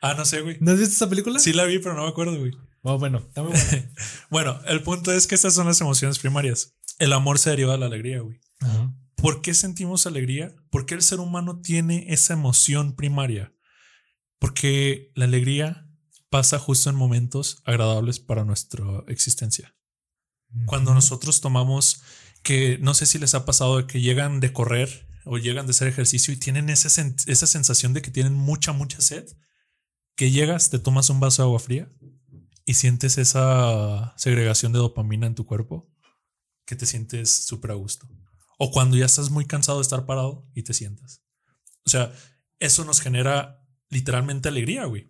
[0.00, 0.56] Ah, no sé, güey.
[0.60, 1.38] ¿No has visto esa película?
[1.40, 2.52] Sí la vi, pero no me acuerdo, güey.
[2.82, 3.52] Oh, bueno, está muy
[4.30, 6.74] bueno, el punto es que estas son las emociones primarias.
[6.98, 8.40] El amor se deriva de la alegría, güey.
[9.16, 10.54] ¿Por qué sentimos alegría?
[10.70, 13.52] Porque el ser humano tiene esa emoción primaria.
[14.38, 15.88] Porque la alegría
[16.30, 19.74] pasa justo en momentos agradables para nuestra existencia.
[20.66, 22.02] Cuando nosotros tomamos
[22.42, 25.72] que no sé si les ha pasado de que llegan de correr o llegan de
[25.72, 26.88] hacer ejercicio y tienen esa,
[27.26, 29.26] esa sensación de que tienen mucha, mucha sed
[30.16, 31.88] que llegas, te tomas un vaso de agua fría
[32.68, 35.90] y sientes esa segregación de dopamina en tu cuerpo
[36.66, 38.06] que te sientes súper a gusto.
[38.58, 41.24] O cuando ya estás muy cansado de estar parado y te sientas.
[41.86, 42.12] O sea,
[42.58, 45.08] eso nos genera literalmente alegría, güey.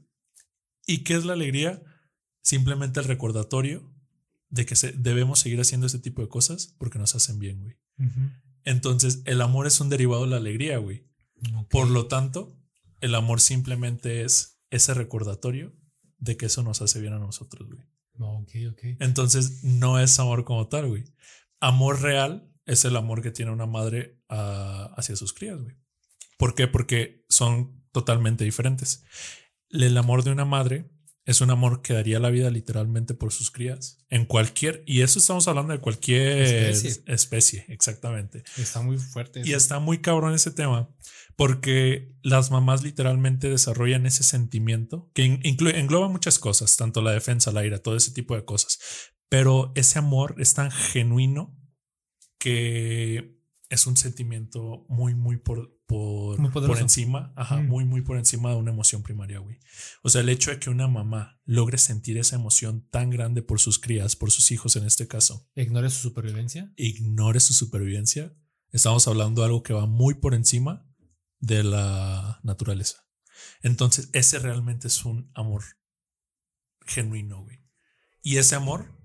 [0.86, 1.82] ¿Y qué es la alegría?
[2.42, 3.92] Simplemente el recordatorio
[4.50, 7.76] de que debemos seguir haciendo ese tipo de cosas porque nos hacen bien, güey.
[8.62, 11.08] Entonces, el amor es un derivado de la alegría, güey.
[11.70, 12.56] Por lo tanto,
[13.00, 15.74] el amor simplemente es ese recordatorio
[16.18, 17.86] de que eso nos hace bien a nosotros, güey.
[18.20, 18.80] Ok, ok.
[19.00, 21.04] Entonces, no es amor como tal, güey.
[21.60, 25.76] Amor real es el amor que tiene una madre ah, hacia sus crías, güey.
[26.36, 26.68] ¿Por qué?
[26.68, 29.04] Porque son totalmente diferentes.
[29.70, 30.90] El amor de una madre
[31.28, 33.98] es un amor que daría la vida literalmente por sus crías.
[34.08, 38.44] En cualquier, y eso estamos hablando de cualquier especie, especie exactamente.
[38.56, 39.42] Está muy fuerte.
[39.44, 40.88] Y está muy cabrón ese tema,
[41.36, 47.66] porque las mamás literalmente desarrollan ese sentimiento que engloba muchas cosas, tanto la defensa, la
[47.66, 48.78] ira, todo ese tipo de cosas.
[49.28, 51.54] Pero ese amor es tan genuino
[52.38, 53.37] que
[53.68, 57.66] es un sentimiento muy, muy por, por, por encima, ajá, mm.
[57.66, 59.58] muy, muy por encima de una emoción primaria, güey.
[60.02, 63.60] O sea, el hecho de que una mamá logre sentir esa emoción tan grande por
[63.60, 65.48] sus crías, por sus hijos en este caso.
[65.54, 66.72] ¿Ignore su supervivencia?
[66.76, 68.34] Ignore su supervivencia.
[68.70, 70.86] Estamos hablando de algo que va muy por encima
[71.38, 73.06] de la naturaleza.
[73.62, 75.62] Entonces, ese realmente es un amor
[76.86, 77.58] genuino, güey.
[78.22, 78.97] Y ese amor,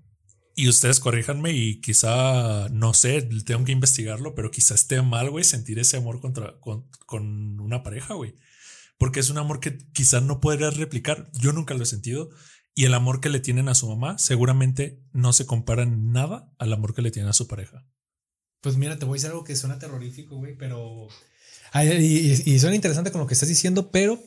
[0.54, 5.44] y ustedes corríjanme y quizá, no sé, tengo que investigarlo, pero quizá esté mal, güey,
[5.44, 8.34] sentir ese amor contra, con, con una pareja, güey.
[8.98, 11.28] Porque es un amor que quizá no podrías replicar.
[11.32, 12.30] Yo nunca lo he sentido.
[12.76, 16.52] Y el amor que le tienen a su mamá seguramente no se compara en nada
[16.58, 17.86] al amor que le tienen a su pareja.
[18.60, 21.08] Pues mira, te voy a decir algo que suena terrorífico, güey, pero
[21.82, 24.22] y, suena interesante con lo que estás diciendo, pero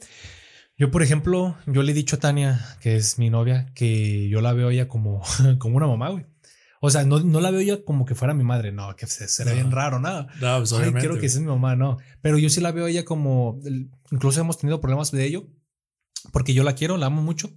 [0.78, 4.42] yo, por ejemplo, yo le he dicho a Tania, que es mi novia, que yo
[4.42, 5.22] la veo ella como,
[5.60, 6.26] como una mamá, güey.
[6.80, 9.54] O sea, no, no la veo ya como que fuera mi madre, no, que sería
[9.54, 10.28] bien raro, nada.
[10.40, 11.30] No, pues Ay, quiero que güey.
[11.30, 11.98] sea mi mamá, no.
[12.22, 13.60] Pero yo sí la veo a ella como,
[14.12, 15.48] incluso hemos tenido problemas de ello,
[16.32, 17.52] porque yo la quiero, la amo mucho,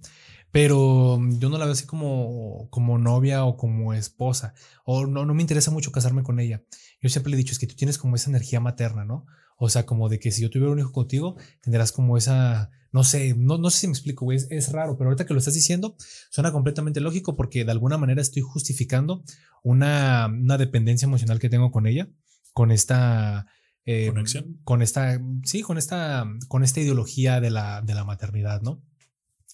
[0.51, 4.55] pero yo no la veo así como, como novia o como esposa,
[4.85, 6.63] o no, no me interesa mucho casarme con ella.
[6.99, 9.27] Yo siempre le he dicho, es que tú tienes como esa energía materna, ¿no?
[9.57, 13.03] O sea, como de que si yo tuviera un hijo contigo, tendrás como esa, no
[13.03, 15.39] sé, no, no sé si me explico, güey, es, es raro, pero ahorita que lo
[15.39, 15.95] estás diciendo,
[16.29, 19.23] suena completamente lógico porque de alguna manera estoy justificando
[19.63, 22.09] una, una dependencia emocional que tengo con ella,
[22.53, 23.47] con esta...
[23.85, 24.59] eh, Conexión.
[24.63, 28.83] Con esta, sí, con esta, con esta ideología de la, de la maternidad, ¿no?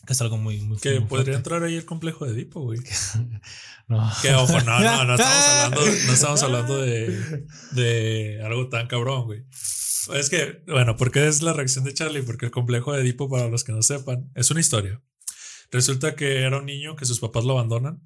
[0.08, 1.34] Que es algo muy, muy Que muy podría fuerte.
[1.36, 2.80] entrar ahí el complejo de Edipo, güey.
[3.89, 4.12] No.
[4.22, 9.26] Que ojo, no, no, no estamos hablando, no estamos hablando de, de algo tan cabrón,
[9.28, 9.46] güey.
[10.13, 12.22] Es que, bueno, ¿por qué es la reacción de Charlie?
[12.24, 15.02] Porque el complejo de Edipo, para los que no sepan, es una historia.
[15.72, 18.02] Resulta que era un niño que sus papás lo abandonan.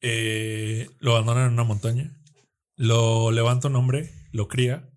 [0.00, 2.18] eh, lo abandonan en una montaña.
[2.76, 4.88] Lo levanta un hombre, lo cría.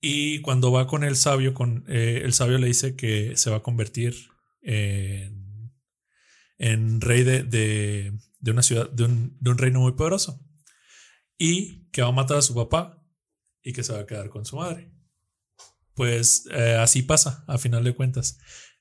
[0.00, 3.58] Y cuando va con el sabio, con, eh, el sabio le dice que se va
[3.58, 4.14] a convertir
[4.64, 5.70] en,
[7.00, 10.40] rey de, de, una ciudad, de un, de un reino muy poderoso.
[11.38, 13.04] Y que va a matar a su papá
[13.62, 14.92] y que se va a quedar con su madre.
[15.94, 18.38] Pues eh, así pasa, a final de cuentas.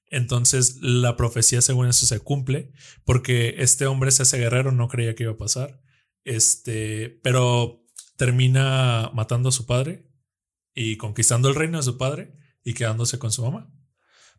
[0.07, 2.71] Entonces la profecía según eso se cumple
[3.03, 5.81] porque este hombre se hace guerrero, no creía que iba a pasar.
[6.23, 7.83] Este, pero
[8.17, 10.07] termina matando a su padre
[10.73, 13.71] y conquistando el reino de su padre y quedándose con su mamá.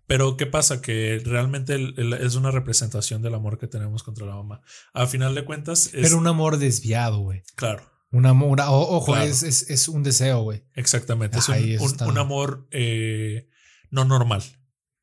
[0.07, 0.83] Pero ¿qué pasa?
[0.83, 4.61] Que realmente el- el- es una representación del amor que tenemos contra la mamá.
[4.93, 7.43] A final de cuentas, es, Pero un amor desviado, güey.
[7.55, 9.25] claro, Un amor, una- o- ojo, Claro.
[9.25, 10.65] es, es, es un deseo, güey.
[10.75, 11.39] exactamente.
[11.39, 13.49] Es un, un- un amor eh,
[13.91, 14.43] no normal.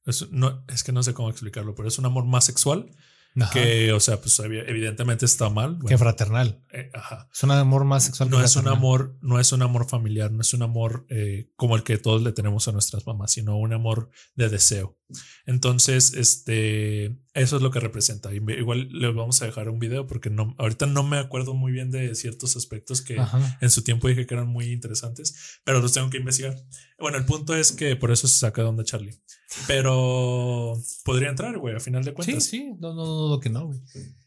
[0.06, 2.90] Es, no, es que no sé cómo explicarlo, pero es un amor más sexual
[3.39, 3.52] Ajá.
[3.54, 5.80] que, o sea, pues evi- evidentemente está mal.
[5.88, 6.63] que fraternal.
[6.74, 7.30] eh, ajá.
[7.34, 10.32] Es un amor más sexual que No es un amor, no es un amor familiar,
[10.32, 13.58] no es un amor eh, como el que todos le tenemos a nuestras mamás, sino
[13.58, 14.98] un amor de deseo.
[15.45, 18.34] Entonces, este, eso es lo que representa.
[18.34, 21.91] Igual les vamos a dejar un video porque no, ahorita no me acuerdo muy bien
[21.91, 23.58] de ciertos aspectos que Ajá.
[23.62, 26.56] en su tiempo dije que eran muy interesantes, pero los tengo que investigar.
[27.00, 29.19] Bueno, el punto es que por eso se saca de onda Charlie.
[29.67, 32.43] Pero podría entrar, güey, a final de Sí, cuentas.
[32.45, 33.80] sí, no, no, no, dudo que no, güey.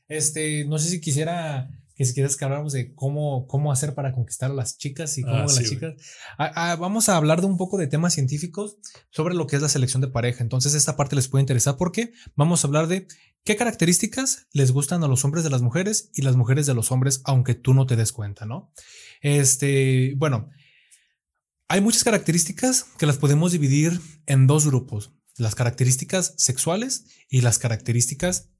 [0.08, 4.12] Este, no sé si quisiera que si quieres que habláramos de cómo, cómo hacer para
[4.12, 5.94] conquistar a las chicas y cómo Ah, las sí, chicas.
[6.38, 8.78] Ah, ah, vamos a hablar de un poco de temas científicos
[9.10, 10.42] sobre lo que es la selección de pareja.
[10.42, 13.06] Entonces, esta parte les puede interesar porque vamos a hablar de
[13.44, 16.90] qué características les gustan a los hombres de las mujeres y las mujeres de los
[16.90, 18.72] hombres, aunque tú no te des cuenta, ¿no?
[19.20, 20.50] Este, bueno,
[21.68, 27.58] hay muchas características que las podemos dividir en dos grupos, las características sexuales y las
[27.58, 28.50] características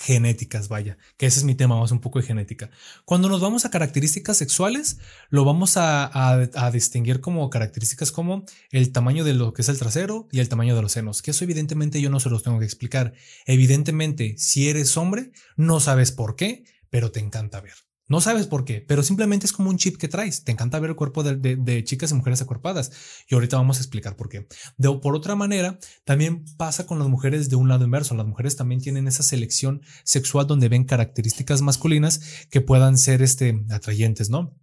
[0.00, 2.70] genéticas, vaya, que ese es mi tema, más un poco de genética.
[3.04, 4.98] Cuando nos vamos a características sexuales,
[5.30, 9.68] lo vamos a, a- a distinguir como características como el tamaño de lo que es
[9.68, 12.42] el trasero y el tamaño de los senos, que eso evidentemente yo no se los
[12.42, 13.12] tengo que explicar.
[13.46, 17.87] Evidentemente, si eres hombre, no sabes por qué, pero te encanta ver.
[18.08, 20.42] No sabes por qué, pero simplemente es como un chip que traes.
[20.42, 22.90] Te encanta ver el cuerpo de, chicas y mujeres acuerpadas.
[23.28, 24.48] Y ahorita vamos a explicar por qué.
[24.78, 28.14] De, por otra manera, también pasa con las mujeres de un lado inverso.
[28.14, 33.62] Las mujeres también tienen esa selección sexual donde ven características masculinas que puedan ser este,
[33.70, 34.58] atrayentes, ¿no?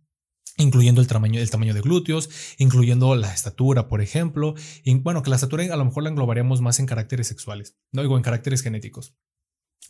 [0.58, 4.55] incluyendo el tamaño, tamaño de glúteos, incluyendo la estatura, por ejemplo.
[4.84, 8.01] Y, bueno, que la estatura a lo mejor la englobaríamos más en caracteres sexuales, no
[8.01, 9.15] digo en caracteres genéticos.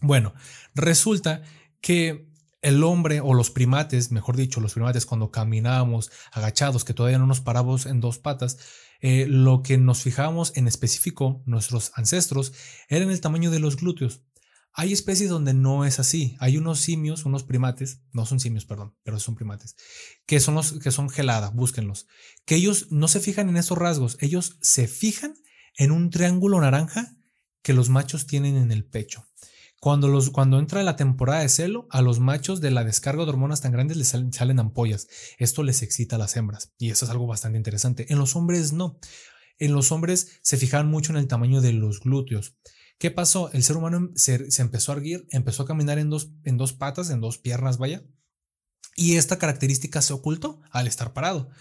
[0.02, 0.34] Bueno,
[0.74, 1.44] resulta
[1.82, 2.28] que
[2.66, 7.28] el hombre o los primates, mejor dicho, los primates cuando caminábamos agachados, que todavía no
[7.28, 8.58] nos parábamos en dos patas,
[9.02, 12.54] eh, lo que nos fijábamos en específico, nuestros ancestros,
[12.90, 14.24] era en el tamaño de los glúteos.
[14.74, 16.36] Hay especies donde no es así.
[16.40, 19.76] Hay unos simios, unos primates, no son simios, perdón, pero son primates,
[20.26, 22.08] que son los que son gelada, búsquenlos.
[22.46, 25.36] Que ellos no se fijan en esos rasgos, ellos se fijan
[25.78, 27.16] en un triángulo naranja
[27.62, 29.28] que los machos tienen en el pecho.
[29.86, 33.30] Cuando, los, cuando entra la temporada de celo, a los machos de la descarga de
[33.30, 35.08] hormonas tan grandes les salen, ampollas.
[35.38, 38.12] Esto les excita a las hembras y eso es algo bastante interesante.
[38.12, 38.98] En los hombres no.
[39.60, 42.58] En los hombres se fijaban mucho en el tamaño de los glúteos.
[42.98, 43.52] ¿Qué pasó?
[43.52, 46.74] El ser humano se, se empezó a erguir, empezó a caminar en dos, en dos
[46.74, 48.04] patas, en dos piernas, vaya.
[48.96, 51.52] Y esta característica se ocultó al estar parado.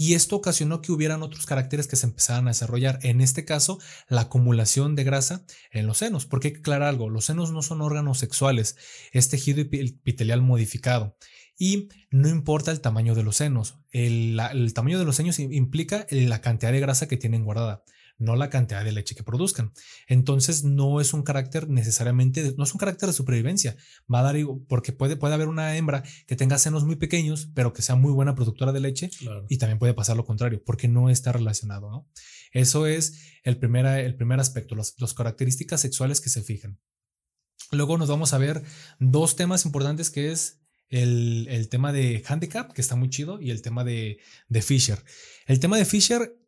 [0.00, 3.00] Y esto ocasionó que hubieran otros caracteres que se empezaran a desarrollar.
[3.02, 6.24] En este caso, la acumulación de grasa en los senos.
[6.24, 8.76] Porque hay que aclarar algo, los senos no son órganos sexuales,
[9.10, 11.16] es tejido epitelial modificado.
[11.58, 13.80] Y no importa el tamaño de los senos.
[13.90, 17.82] El, el tamaño de los senos implica la cantidad de grasa que tienen guardada.
[18.18, 19.72] No la cantidad de leche que produzcan.
[20.06, 23.76] Entonces no es un carácter necesariamente, no es un carácter de supervivencia.
[24.12, 24.36] Va a dar,
[24.68, 28.12] porque puede, puede haber una hembra que tenga senos muy pequeños, pero que sea muy
[28.12, 29.10] buena productora de leche
[29.48, 32.08] y también puede pasar lo contrario, porque no está relacionado, ¿no?
[32.52, 36.78] Eso es el primer, el primer aspecto, las características sexuales que se fijan.
[37.70, 38.62] Luego nos vamos a ver
[38.98, 43.62] dos temas importantes que es el, tema de handicap, que está muy chido, y el
[43.62, 45.02] tema de, de Fisher.
[45.46, 46.38] El tema de Fisher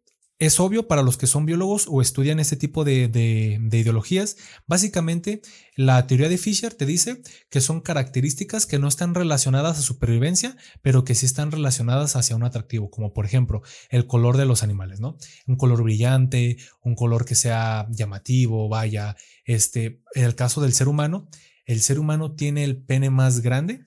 [0.40, 4.38] es obvio para los que son biólogos o estudian este tipo de, ideologías.
[4.66, 5.42] Básicamente,
[5.76, 10.56] la teoría de Fisher te dice que son características que no están relacionadas a supervivencia,
[10.80, 14.62] pero que sí están relacionadas hacia un atractivo, como por ejemplo el color de los
[14.62, 15.18] animales, ¿no?
[15.46, 19.16] Un color brillante, un color que sea llamativo, vaya.
[19.44, 21.28] Este, en el caso del ser humano,
[21.66, 23.84] el ser humano tiene el pene más grande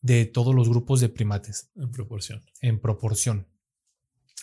[0.00, 1.70] de todos los grupos de primates.
[1.76, 2.42] En proporción.
[2.62, 3.50] En proporción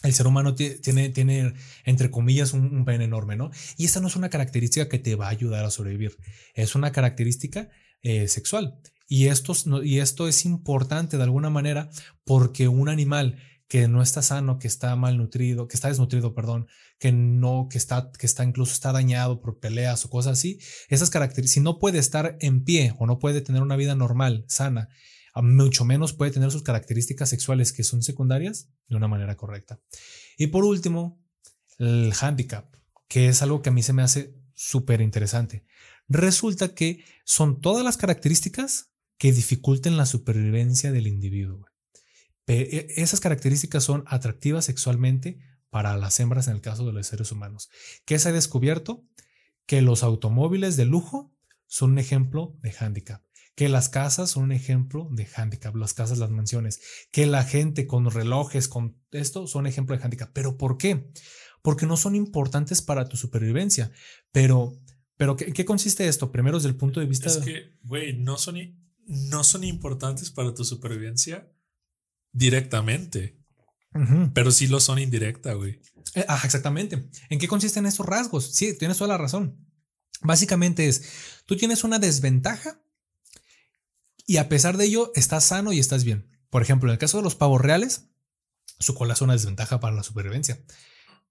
[0.03, 3.51] el ser humano tiene, tiene entre comillas, un, pene enorme, ¿no?
[3.77, 6.17] Y esta no es una característica que te va a ayudar a sobrevivir,
[6.53, 7.69] es una característica
[8.03, 8.79] eh, sexual.
[9.09, 11.89] Y esto, y esto es importante de alguna manera
[12.25, 16.67] porque un animal que no está sano, que está malnutrido, que está desnutrido, perdón,
[16.99, 21.09] que no, que está, que está incluso está dañado por peleas o cosas así, esas
[21.09, 24.89] características, si no puede estar en pie o no puede tener una vida normal, sana,
[25.41, 29.79] mucho menos puede tener sus características sexuales que son secundarias de una manera correcta.
[30.37, 31.21] Y por último,
[31.77, 32.73] el handicap,
[33.07, 35.65] que es algo que a mí se me hace súper interesante.
[36.07, 41.65] Resulta que son todas las características que dificulten la supervivencia del individuo.
[42.47, 47.31] E, esas características son atractivas sexualmente para las hembras en el caso de los seres
[47.31, 47.69] humanos.
[48.05, 49.05] ¿Qué se ha descubierto?
[49.65, 51.33] Que los automóviles de lujo
[51.65, 53.26] son un ejemplo de handicap
[53.57, 56.79] que las casas son un ejemplo de handicap, las casas, las mansiones,
[57.11, 60.29] que la gente con relojes, con esto, son ejemplo de handicap.
[60.31, 61.11] ¿Pero por qué?
[61.63, 63.91] Porque no son importantes para tu supervivencia.
[64.31, 64.79] Pero,
[65.17, 66.31] pero ¿qué, consiste esto?
[66.31, 67.29] Primero desde el punto de vista...
[67.29, 68.57] Es que, güey, no son,
[69.07, 71.51] no son importantes para tu supervivencia
[72.31, 73.39] directamente.
[74.35, 75.81] Pero sí lo son indirecta, güey.
[76.13, 77.09] Eh, ah, exactamente.
[77.31, 78.53] ¿En qué consisten esos rasgos?
[78.53, 79.67] Sí, tienes toda la razón.
[80.21, 82.83] Básicamente es, tú tienes una desventaja
[84.27, 86.29] y a pesar de ello estás sano y estás bien.
[86.51, 88.09] Por ejemplo, en el caso de los pavos reales,
[88.77, 90.61] su cola es una desventaja para la supervivencia.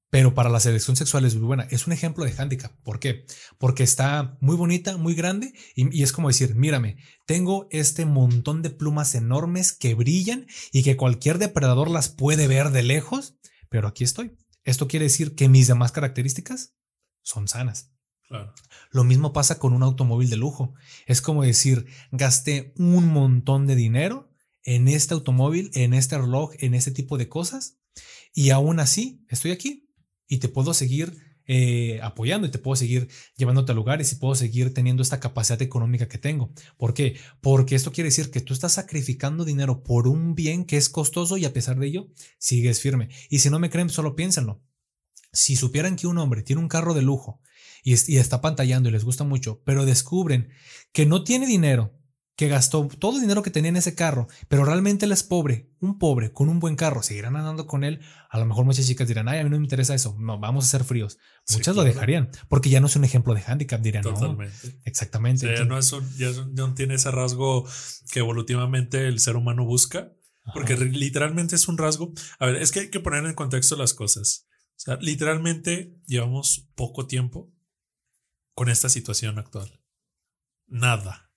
[0.08, 1.64] Pero para la selección sexual es muy buena.
[1.70, 2.72] Es un ejemplo de handicap.
[2.82, 3.26] ¿Por qué?
[3.58, 8.70] Porque está muy bonita, muy grande y, es como decir, mírame, tengo este montón de
[8.70, 13.36] plumas enormes que brillan y que cualquier depredador las puede ver de lejos,
[13.68, 14.36] pero aquí estoy.
[14.64, 16.74] Esto quiere decir que mis demás características
[17.22, 17.92] son sanas.
[18.96, 20.72] Lo mismo pasa con un automóvil de lujo.
[21.04, 24.32] Es como decir, gasté un montón de dinero
[24.62, 27.76] en este automóvil, en este reloj, en este tipo de cosas,
[28.32, 29.90] y aún así estoy aquí
[30.26, 34.34] y te puedo seguir eh, apoyando y te puedo seguir llevándote a lugares y puedo
[34.34, 36.54] seguir teniendo esta capacidad económica que tengo.
[36.78, 37.18] ¿Por qué?
[37.42, 41.36] Porque esto quiere decir que tú estás sacrificando dinero por un bien que es costoso
[41.36, 43.10] y a pesar de ello sigues firme.
[43.28, 44.62] Y si no me creen, solo piénsenlo.
[45.34, 47.42] Si supieran que un hombre tiene un carro de lujo
[47.86, 50.48] y, está pantallando y les gusta mucho, pero descubren
[50.92, 51.94] que no tiene dinero,
[52.34, 55.70] que gastó todo el dinero que tenía en ese carro, pero realmente él es pobre,
[55.78, 58.00] un pobre con un buen carro, seguirán andando con él.
[58.28, 60.64] A lo mejor muchas chicas dirán, ay, a mí no me interesa eso, no, vamos
[60.64, 61.18] a ser fríos.
[61.52, 64.80] Muchas lo dejarían, porque ya no es un ejemplo de handicap, dirán, Totalmente.
[64.84, 65.46] exactamente.
[65.46, 67.68] ya, no es ya, no tiene ese rasgo
[68.10, 70.12] que evolutivamente el ser humano busca,
[70.52, 72.12] porque literalmente es un rasgo.
[72.40, 74.48] A ver, es que hay que poner en contexto las cosas.
[74.70, 77.55] O sea, literalmente llevamos poco tiempo
[78.56, 79.70] con esta situación actual.
[80.66, 81.30] Nada.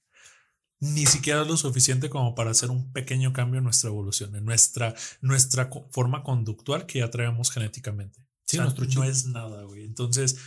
[0.80, 4.96] Ni siquiera lo suficiente como para hacer un pequeño cambio en nuestra evolución, en nuestra,
[5.20, 8.26] nuestra forma conductual que ya traemos genéticamente.
[8.46, 9.84] Sí, no es nada, güey.
[9.84, 10.38] Entonces,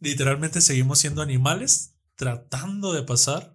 [0.00, 3.54] literalmente seguimos siendo animales tratando de pasar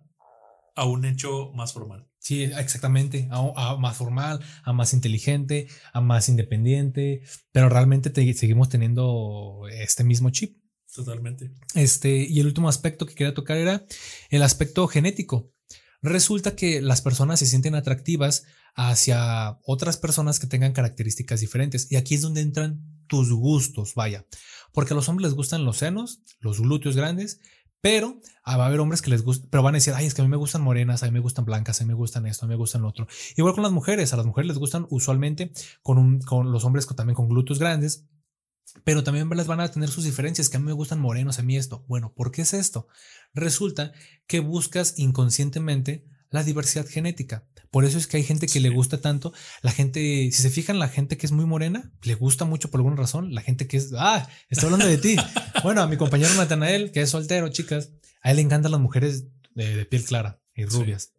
[0.76, 2.08] a un hecho más formal.
[2.20, 9.64] Sí, exactamente, a, más formal, a más inteligente, a más independiente, pero realmente seguimos teniendo
[9.70, 10.63] este mismo chip.
[10.94, 11.52] Totalmente.
[11.74, 13.86] Este, y el último aspecto que quería tocar era
[14.30, 15.52] el aspecto genético.
[16.02, 18.44] Resulta que las personas se sienten atractivas
[18.76, 21.92] hacia otras personas que tengan características diferentes.
[21.92, 24.26] Y aquí es donde entran tus gustos, vaya.
[24.72, 27.40] Porque a los hombres les gustan los senos, los glúteos grandes,
[27.82, 30.22] pero va a haber hombres que les gustan, pero van a decir, ay, es que
[30.22, 32.46] a mí me gustan morenas, a mí me gustan blancas, a mí me gustan esto,
[32.46, 33.08] a mí me gustan lo otro.
[33.36, 35.52] Igual con las mujeres, a las mujeres les gustan usualmente
[35.82, 38.06] con, un, con los hombres también con glúteos grandes,
[38.84, 41.44] pero también les van a tener sus diferencias, que a mí me gustan morenos, a
[41.44, 41.86] mí esto.
[41.88, 42.88] Bueno, ¿por qué es esto?
[43.34, 43.94] Resulta
[44.28, 47.46] que buscas inconscientemente La diversidad genética.
[47.70, 49.34] Por eso es que hay gente que le gusta tanto.
[49.62, 52.80] La gente, si se fijan, la gente que es muy morena, le gusta mucho por
[52.80, 53.36] alguna razón.
[53.36, 55.16] La gente que es, ah, estoy hablando de ti.
[55.64, 57.92] bueno, a mi compañero Natanael, que es soltero, chicas,
[58.24, 61.14] a él le encantan las mujeres de, piel clara y rubias.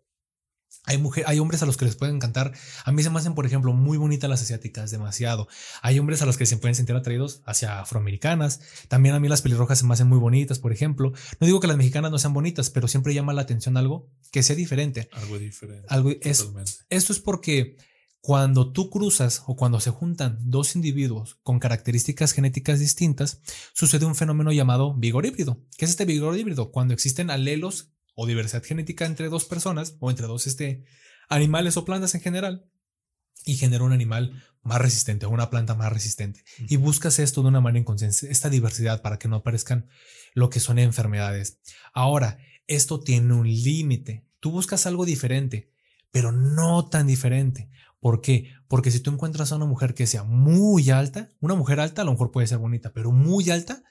[0.86, 2.52] Hay, mujer, hay hombres a los que les pueden encantar.
[2.84, 5.48] A mí se me hacen, por ejemplo, muy bonitas las asiáticas, demasiado.
[5.82, 8.60] Hay hombres a los que se pueden sentir atraídos hacia afroamericanas.
[8.88, 11.12] También a mí las pelirrojas se me hacen muy bonitas, por ejemplo.
[11.40, 14.42] No digo que las mexicanas no sean bonitas, pero siempre llama la atención algo que
[14.42, 15.08] sea diferente.
[15.12, 15.86] Algo diferente.
[15.88, 16.50] Algo, es,
[16.90, 17.76] esto es porque
[18.20, 23.40] cuando tú cruzas o cuando se juntan dos individuos con características genéticas distintas,
[23.74, 25.60] sucede un fenómeno llamado vigor híbrido.
[25.76, 26.72] ¿Qué es este vigor híbrido?
[26.72, 30.84] Cuando existen alelos o diversidad genética entre dos personas o entre dos este,
[31.28, 32.68] animales o plantas en general
[33.44, 36.44] y genera un animal más resistente o una planta más resistente.
[36.58, 39.88] Y buscas esto de una manera inconsciente, esta diversidad para que no aparezcan
[40.34, 41.58] lo que son enfermedades.
[41.92, 44.26] Ahora, esto tiene un límite.
[44.40, 45.70] Tú buscas algo diferente,
[46.10, 47.70] pero no tan diferente.
[48.00, 48.52] ¿Por qué?
[48.68, 52.04] Porque si tú encuentras a una mujer que sea muy alta, una mujer alta a
[52.04, 53.82] lo mejor puede ser bonita, pero muy alta,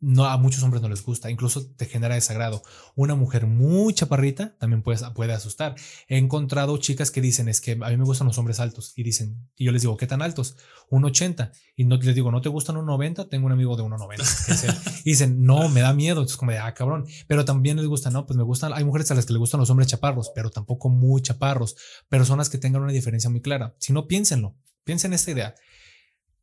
[0.00, 2.62] no, a muchos hombres no les gusta, incluso te genera desagrado.
[2.94, 5.74] Una mujer muy chaparrita también puede, puede asustar.
[6.08, 9.02] He encontrado chicas que dicen, es que a mí me gustan los hombres altos y
[9.02, 10.56] dicen, y yo les digo, ¿qué tan altos?
[10.88, 11.52] Un 80.
[11.76, 13.28] Y no, les digo, ¿no te gustan un 90?
[13.28, 15.00] Tengo un amigo de 1,90.
[15.04, 16.20] y dicen, no, me da miedo.
[16.20, 17.06] Entonces como de, ah, cabrón.
[17.26, 19.60] Pero también les gusta, no, pues me gustan, hay mujeres a las que les gustan
[19.60, 21.76] los hombres chaparros, pero tampoco muy chaparros.
[22.08, 23.74] Personas que tengan una diferencia muy clara.
[23.78, 24.56] Si no, piénsenlo.
[24.84, 25.54] Piensen esta idea.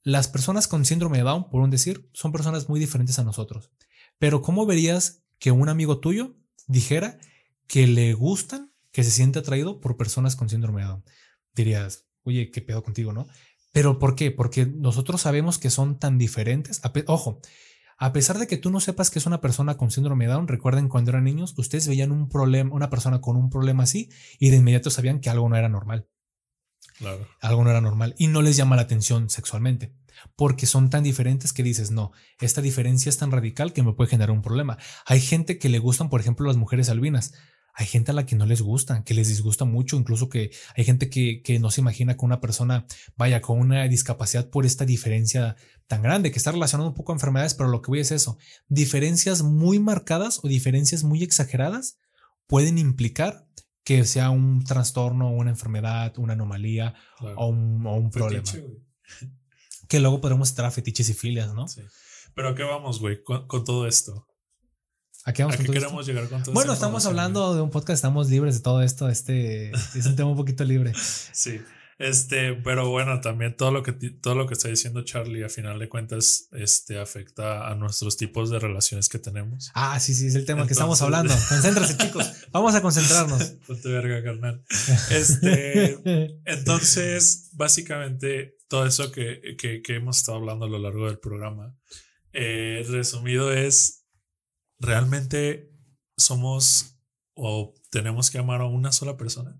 [0.07, 3.71] Las personas con síndrome de Down, por un decir, son personas muy diferentes a nosotros.
[4.17, 7.17] Pero ¿cómo verías que un amigo tuyo dijera
[7.67, 11.03] que le gustan, que se siente atraído por personas con síndrome de Down?
[11.53, 13.27] Dirías, oye, ¿qué pedo contigo, no?
[13.73, 14.31] Pero ¿por qué?
[14.31, 16.79] Porque nosotros sabemos que son tan diferentes.
[17.07, 17.41] Ojo,
[17.97, 20.47] a pesar de que tú no sepas que es una persona con síndrome de Down,
[20.47, 24.51] recuerden cuando eran niños, ustedes veían un problema, una persona con un problema así y
[24.51, 26.07] de inmediato sabían que algo no era normal.
[27.41, 29.93] Algo no era normal y no les llama la atención sexualmente
[30.35, 34.09] porque son tan diferentes que dices, no, esta diferencia es tan radical que me puede
[34.09, 34.77] generar un problema.
[35.05, 37.33] Hay gente que le gustan, por ejemplo, las mujeres albinas.
[37.73, 40.83] Hay gente a la que no les gustan, que les disgusta mucho, incluso que hay
[40.83, 44.83] gente que, que no se imagina que una persona vaya con una discapacidad por esta
[44.83, 48.11] diferencia tan grande, que está relacionado un poco a enfermedades, pero lo que voy es
[48.11, 48.39] eso.
[48.67, 51.99] Diferencias muy marcadas o diferencias muy exageradas
[52.47, 53.46] pueden implicar
[53.87, 56.93] que sea un trastorno, una enfermedad, una anomalía
[57.37, 58.43] o, un, problema.
[59.87, 61.69] que luego podemos estar a fetiches y filias, ¿no?
[61.69, 61.83] Sí.
[62.35, 64.27] Pero ¿a qué vamos, güey, con, todo esto?
[65.23, 67.95] ¿A qué, vamos ¿A qué queremos llegar con todo Bueno, estamos hablando de un podcast,
[67.95, 69.07] estamos libres de todo esto.
[69.07, 70.91] Este es un tema un poquito libre.
[71.31, 71.61] Sí.
[71.99, 75.79] Este, pero bueno, también todo lo que todo lo que está diciendo Charlie a final
[75.79, 79.71] de cuentas este afecta a nuestros tipos de relaciones que tenemos.
[79.73, 81.33] Ah, sí, sí, es el tema que estamos hablando.
[81.49, 82.31] Concéntrate, chicos.
[82.51, 83.43] Vamos a concentrarnos.
[83.67, 84.63] Ponte verga, carnal.
[85.09, 85.97] Este,
[86.45, 91.75] entonces, básicamente todo eso que, que, que, hemos estado hablando a lo largo del programa,
[92.31, 94.05] eh, resumido es
[94.77, 95.71] realmente
[96.15, 96.99] somos
[97.33, 99.59] o tenemos que amar a una sola persona.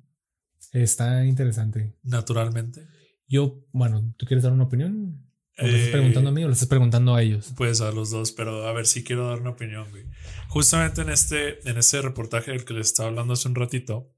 [0.72, 1.96] Está interesante.
[2.04, 2.88] Naturalmente.
[3.28, 5.24] Yo, bueno, ¿tú quieres dar una opinión?
[5.60, 7.54] ¿O ¿Lo estás preguntando a mí o lo estás preguntando a ellos?
[7.58, 10.06] Pues a los dos, pero a ver si quiero dar una opinión, güey.
[10.50, 14.14] Justamente en este, en este reportaje del que les estaba hablando hace un ratito,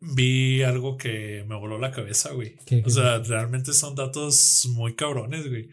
[0.00, 2.56] vi algo que me voló la cabeza, güey.
[2.84, 5.70] o sea, realmente son datos muy cabrones, güey.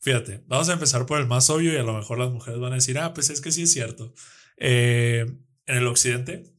[0.00, 2.72] Fíjate, vamos a empezar por el más obvio y a lo mejor las mujeres van
[2.72, 4.14] a decir, ah, pues es que sí es cierto.
[4.56, 5.26] Eh,
[5.66, 6.54] en el occidente,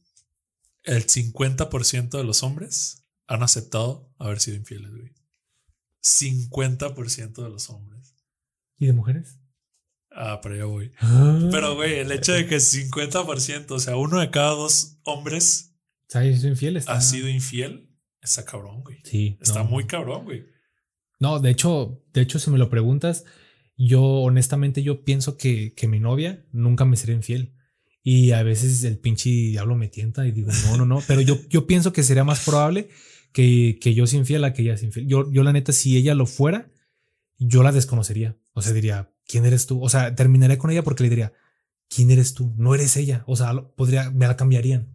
[0.84, 5.12] el 50% de los hombres han aceptado haber sido infieles, güey.
[6.02, 8.16] 50% de los hombres.
[8.78, 9.38] ¿Y de mujeres?
[10.10, 10.92] Ah, pero ya voy.
[10.98, 11.48] Ah.
[11.50, 15.72] Pero, güey, el hecho de que 50%, o sea, uno de cada dos hombres
[16.14, 16.82] ha sido infiel.
[16.86, 17.88] Ha sido infiel.
[18.20, 18.98] Está cabrón, güey.
[19.04, 19.38] Sí.
[19.40, 20.46] Está muy cabrón, güey.
[21.18, 23.24] No, de hecho, de hecho, si me lo preguntas,
[23.76, 27.54] yo honestamente yo pienso que, que mi novia nunca me será infiel.
[28.02, 31.02] Y a veces el pinche diablo me tienta y digo, no, no, no.
[31.06, 32.88] Pero yo, yo pienso que sería más probable
[33.32, 35.06] que, que yo sea infiel a que ella sea infiel.
[35.06, 36.68] Yo, yo, la neta, si ella lo fuera,
[37.38, 38.36] yo la desconocería.
[38.54, 39.82] O sea, diría, ¿quién eres tú?
[39.82, 41.32] O sea, terminaría con ella porque le diría,
[41.88, 42.52] ¿quién eres tú?
[42.56, 43.22] No eres ella.
[43.26, 44.88] O sea, podría, me la cambiarían.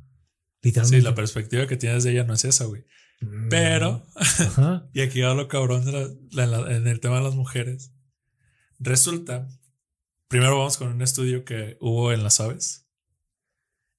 [0.62, 0.98] Literalmente.
[0.98, 2.84] Sí, la perspectiva que tienes de ella no es esa, güey.
[3.22, 4.06] Mm, Pero,
[4.94, 7.94] y aquí hablo cabrón en el tema de las mujeres.
[8.80, 9.48] Resulta,
[10.28, 12.87] primero vamos con un estudio que hubo en las aves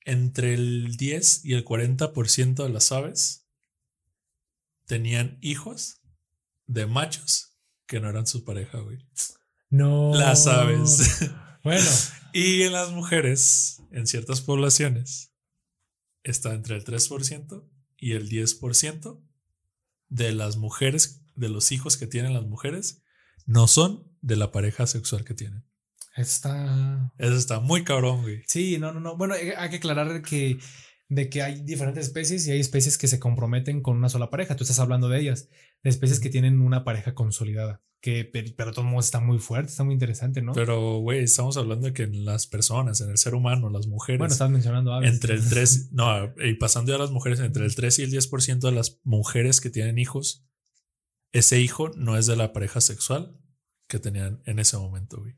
[0.09, 3.47] entre el 10 y el 40% de las aves
[4.87, 6.01] tenían hijos
[6.67, 8.99] de machos que no eran su pareja, güey.
[9.71, 10.15] No.
[10.15, 11.31] Las aves.
[11.65, 11.85] Bueno.
[12.33, 15.35] y en las mujeres, en ciertas poblaciones,
[16.23, 19.21] está entre el 3% y el 10%
[20.09, 23.03] de las mujeres, de los hijos que tienen las mujeres,
[23.45, 25.68] no son de la pareja sexual que tienen.
[26.19, 27.13] Está.
[27.17, 28.43] Eso está muy cabrón, güey.
[28.47, 29.17] Sí, no, no, no.
[29.17, 30.59] Bueno, eh, hay que aclarar que
[31.09, 34.57] de que hay diferentes especies y hay especies que se comprometen con una sola pareja.
[34.57, 35.49] Tú estás hablando de ellas,
[35.83, 37.83] de especies que tienen una pareja consolidada.
[38.01, 40.53] Que, pero, pero todo modo está muy fuerte, está muy interesante, ¿no?
[40.53, 44.19] Pero, güey, estamos hablando de que en las personas, en el ser humano, las mujeres.
[44.19, 45.11] bueno, estás mencionando aves.
[45.11, 48.13] entre el 3, no, y pasando ya a las mujeres, entre el 3 y el
[48.13, 50.47] 10% de las mujeres que tienen hijos,
[51.33, 53.37] ese hijo no es de la pareja sexual
[53.89, 55.35] que tenían en ese momento, güey.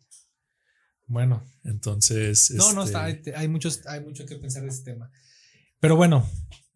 [1.10, 2.52] Bueno, Entonces.
[2.52, 5.10] no, no, este, está, hay, hay muchos, hay mucho que pensar de este tema.
[5.80, 6.24] Pero bueno,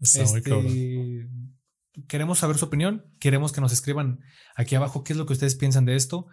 [0.01, 1.59] Está muy este, cabrón.
[2.09, 4.18] queremos saber su opinión, queremos que nos escriban
[4.57, 6.26] aquí abajo qué es lo que ustedes piensan de esto.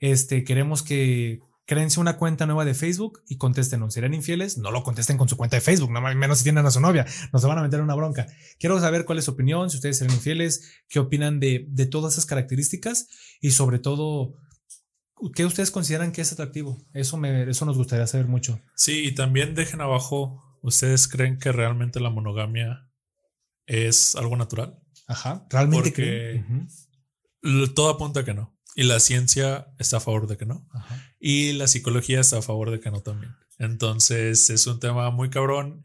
[0.00, 3.94] Este, queremos que créense una cuenta nueva de Facebook y contéstenos.
[3.94, 4.58] ¿Serán infieles?
[4.58, 7.06] No lo contesten con su cuenta de Facebook, no menos si tienen a su novia,
[7.32, 8.26] nos van a meter una bronca.
[8.58, 12.14] Quiero saber cuál es su opinión, si ustedes serán infieles, qué opinan de, de todas
[12.14, 13.06] esas características
[13.40, 14.34] y sobre todo,
[15.34, 16.78] ¿qué ustedes consideran que es atractivo?
[16.92, 18.60] Eso, me, eso nos gustaría saber mucho.
[18.76, 20.40] Sí, y también dejen abajo.
[20.62, 22.88] ¿Ustedes creen que realmente la monogamia
[23.66, 24.78] es algo natural?
[25.06, 26.44] Ajá, realmente Porque-
[27.74, 28.56] Todo apunta a que no.
[28.74, 30.66] Y la ciencia está a favor de que no.
[30.72, 31.00] ajá.
[31.20, 33.32] Y la psicología está a favor de que no también.
[33.58, 35.84] Entonces es un tema muy cabrón.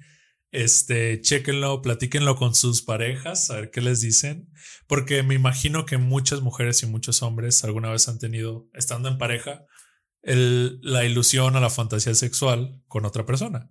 [0.52, 4.50] Este, chéquenlo, platíquenlo con sus parejas, a ver qué les dicen.
[4.88, 9.18] Porque me imagino que muchas mujeres y muchos hombres alguna vez han tenido, estando en
[9.20, 9.66] pareja,
[10.24, 13.70] el- la ilusión o la fantasía sexual con otra persona.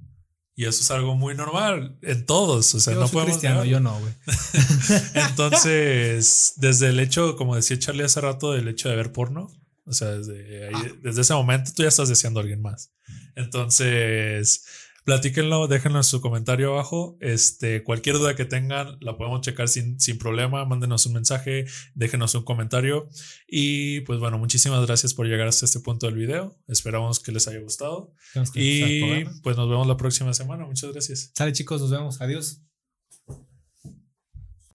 [0.54, 2.74] Y eso es algo muy normal en todos.
[2.74, 3.32] O sea, yo no soy podemos.
[3.36, 4.12] cristiano, yo no, güey.
[5.14, 9.48] Entonces, desde el hecho, como decía Charlie hace rato, del hecho de ver porno,
[9.84, 10.92] o sea, desde, ahí- Ah.
[11.02, 12.92] desde ese momento tú ya estás deseando a alguien más.
[13.36, 14.64] Entonces,
[15.08, 17.16] platíquenlo, déjenlo en su comentario abajo.
[17.22, 20.66] Este, cualquier duda que tengan, la podemos checar sin, sin problema.
[20.66, 23.08] Mándenos un mensaje, déjenos un comentario.
[23.48, 26.58] Y pues bueno, muchísimas gracias por llegar hasta este punto del video.
[26.66, 28.12] Esperamos que les haya gustado.
[28.52, 30.66] Y pues nos vemos la próxima semana.
[30.66, 31.32] Muchas gracias.
[31.34, 32.20] Sale chicos, nos vemos.
[32.20, 32.67] Adiós.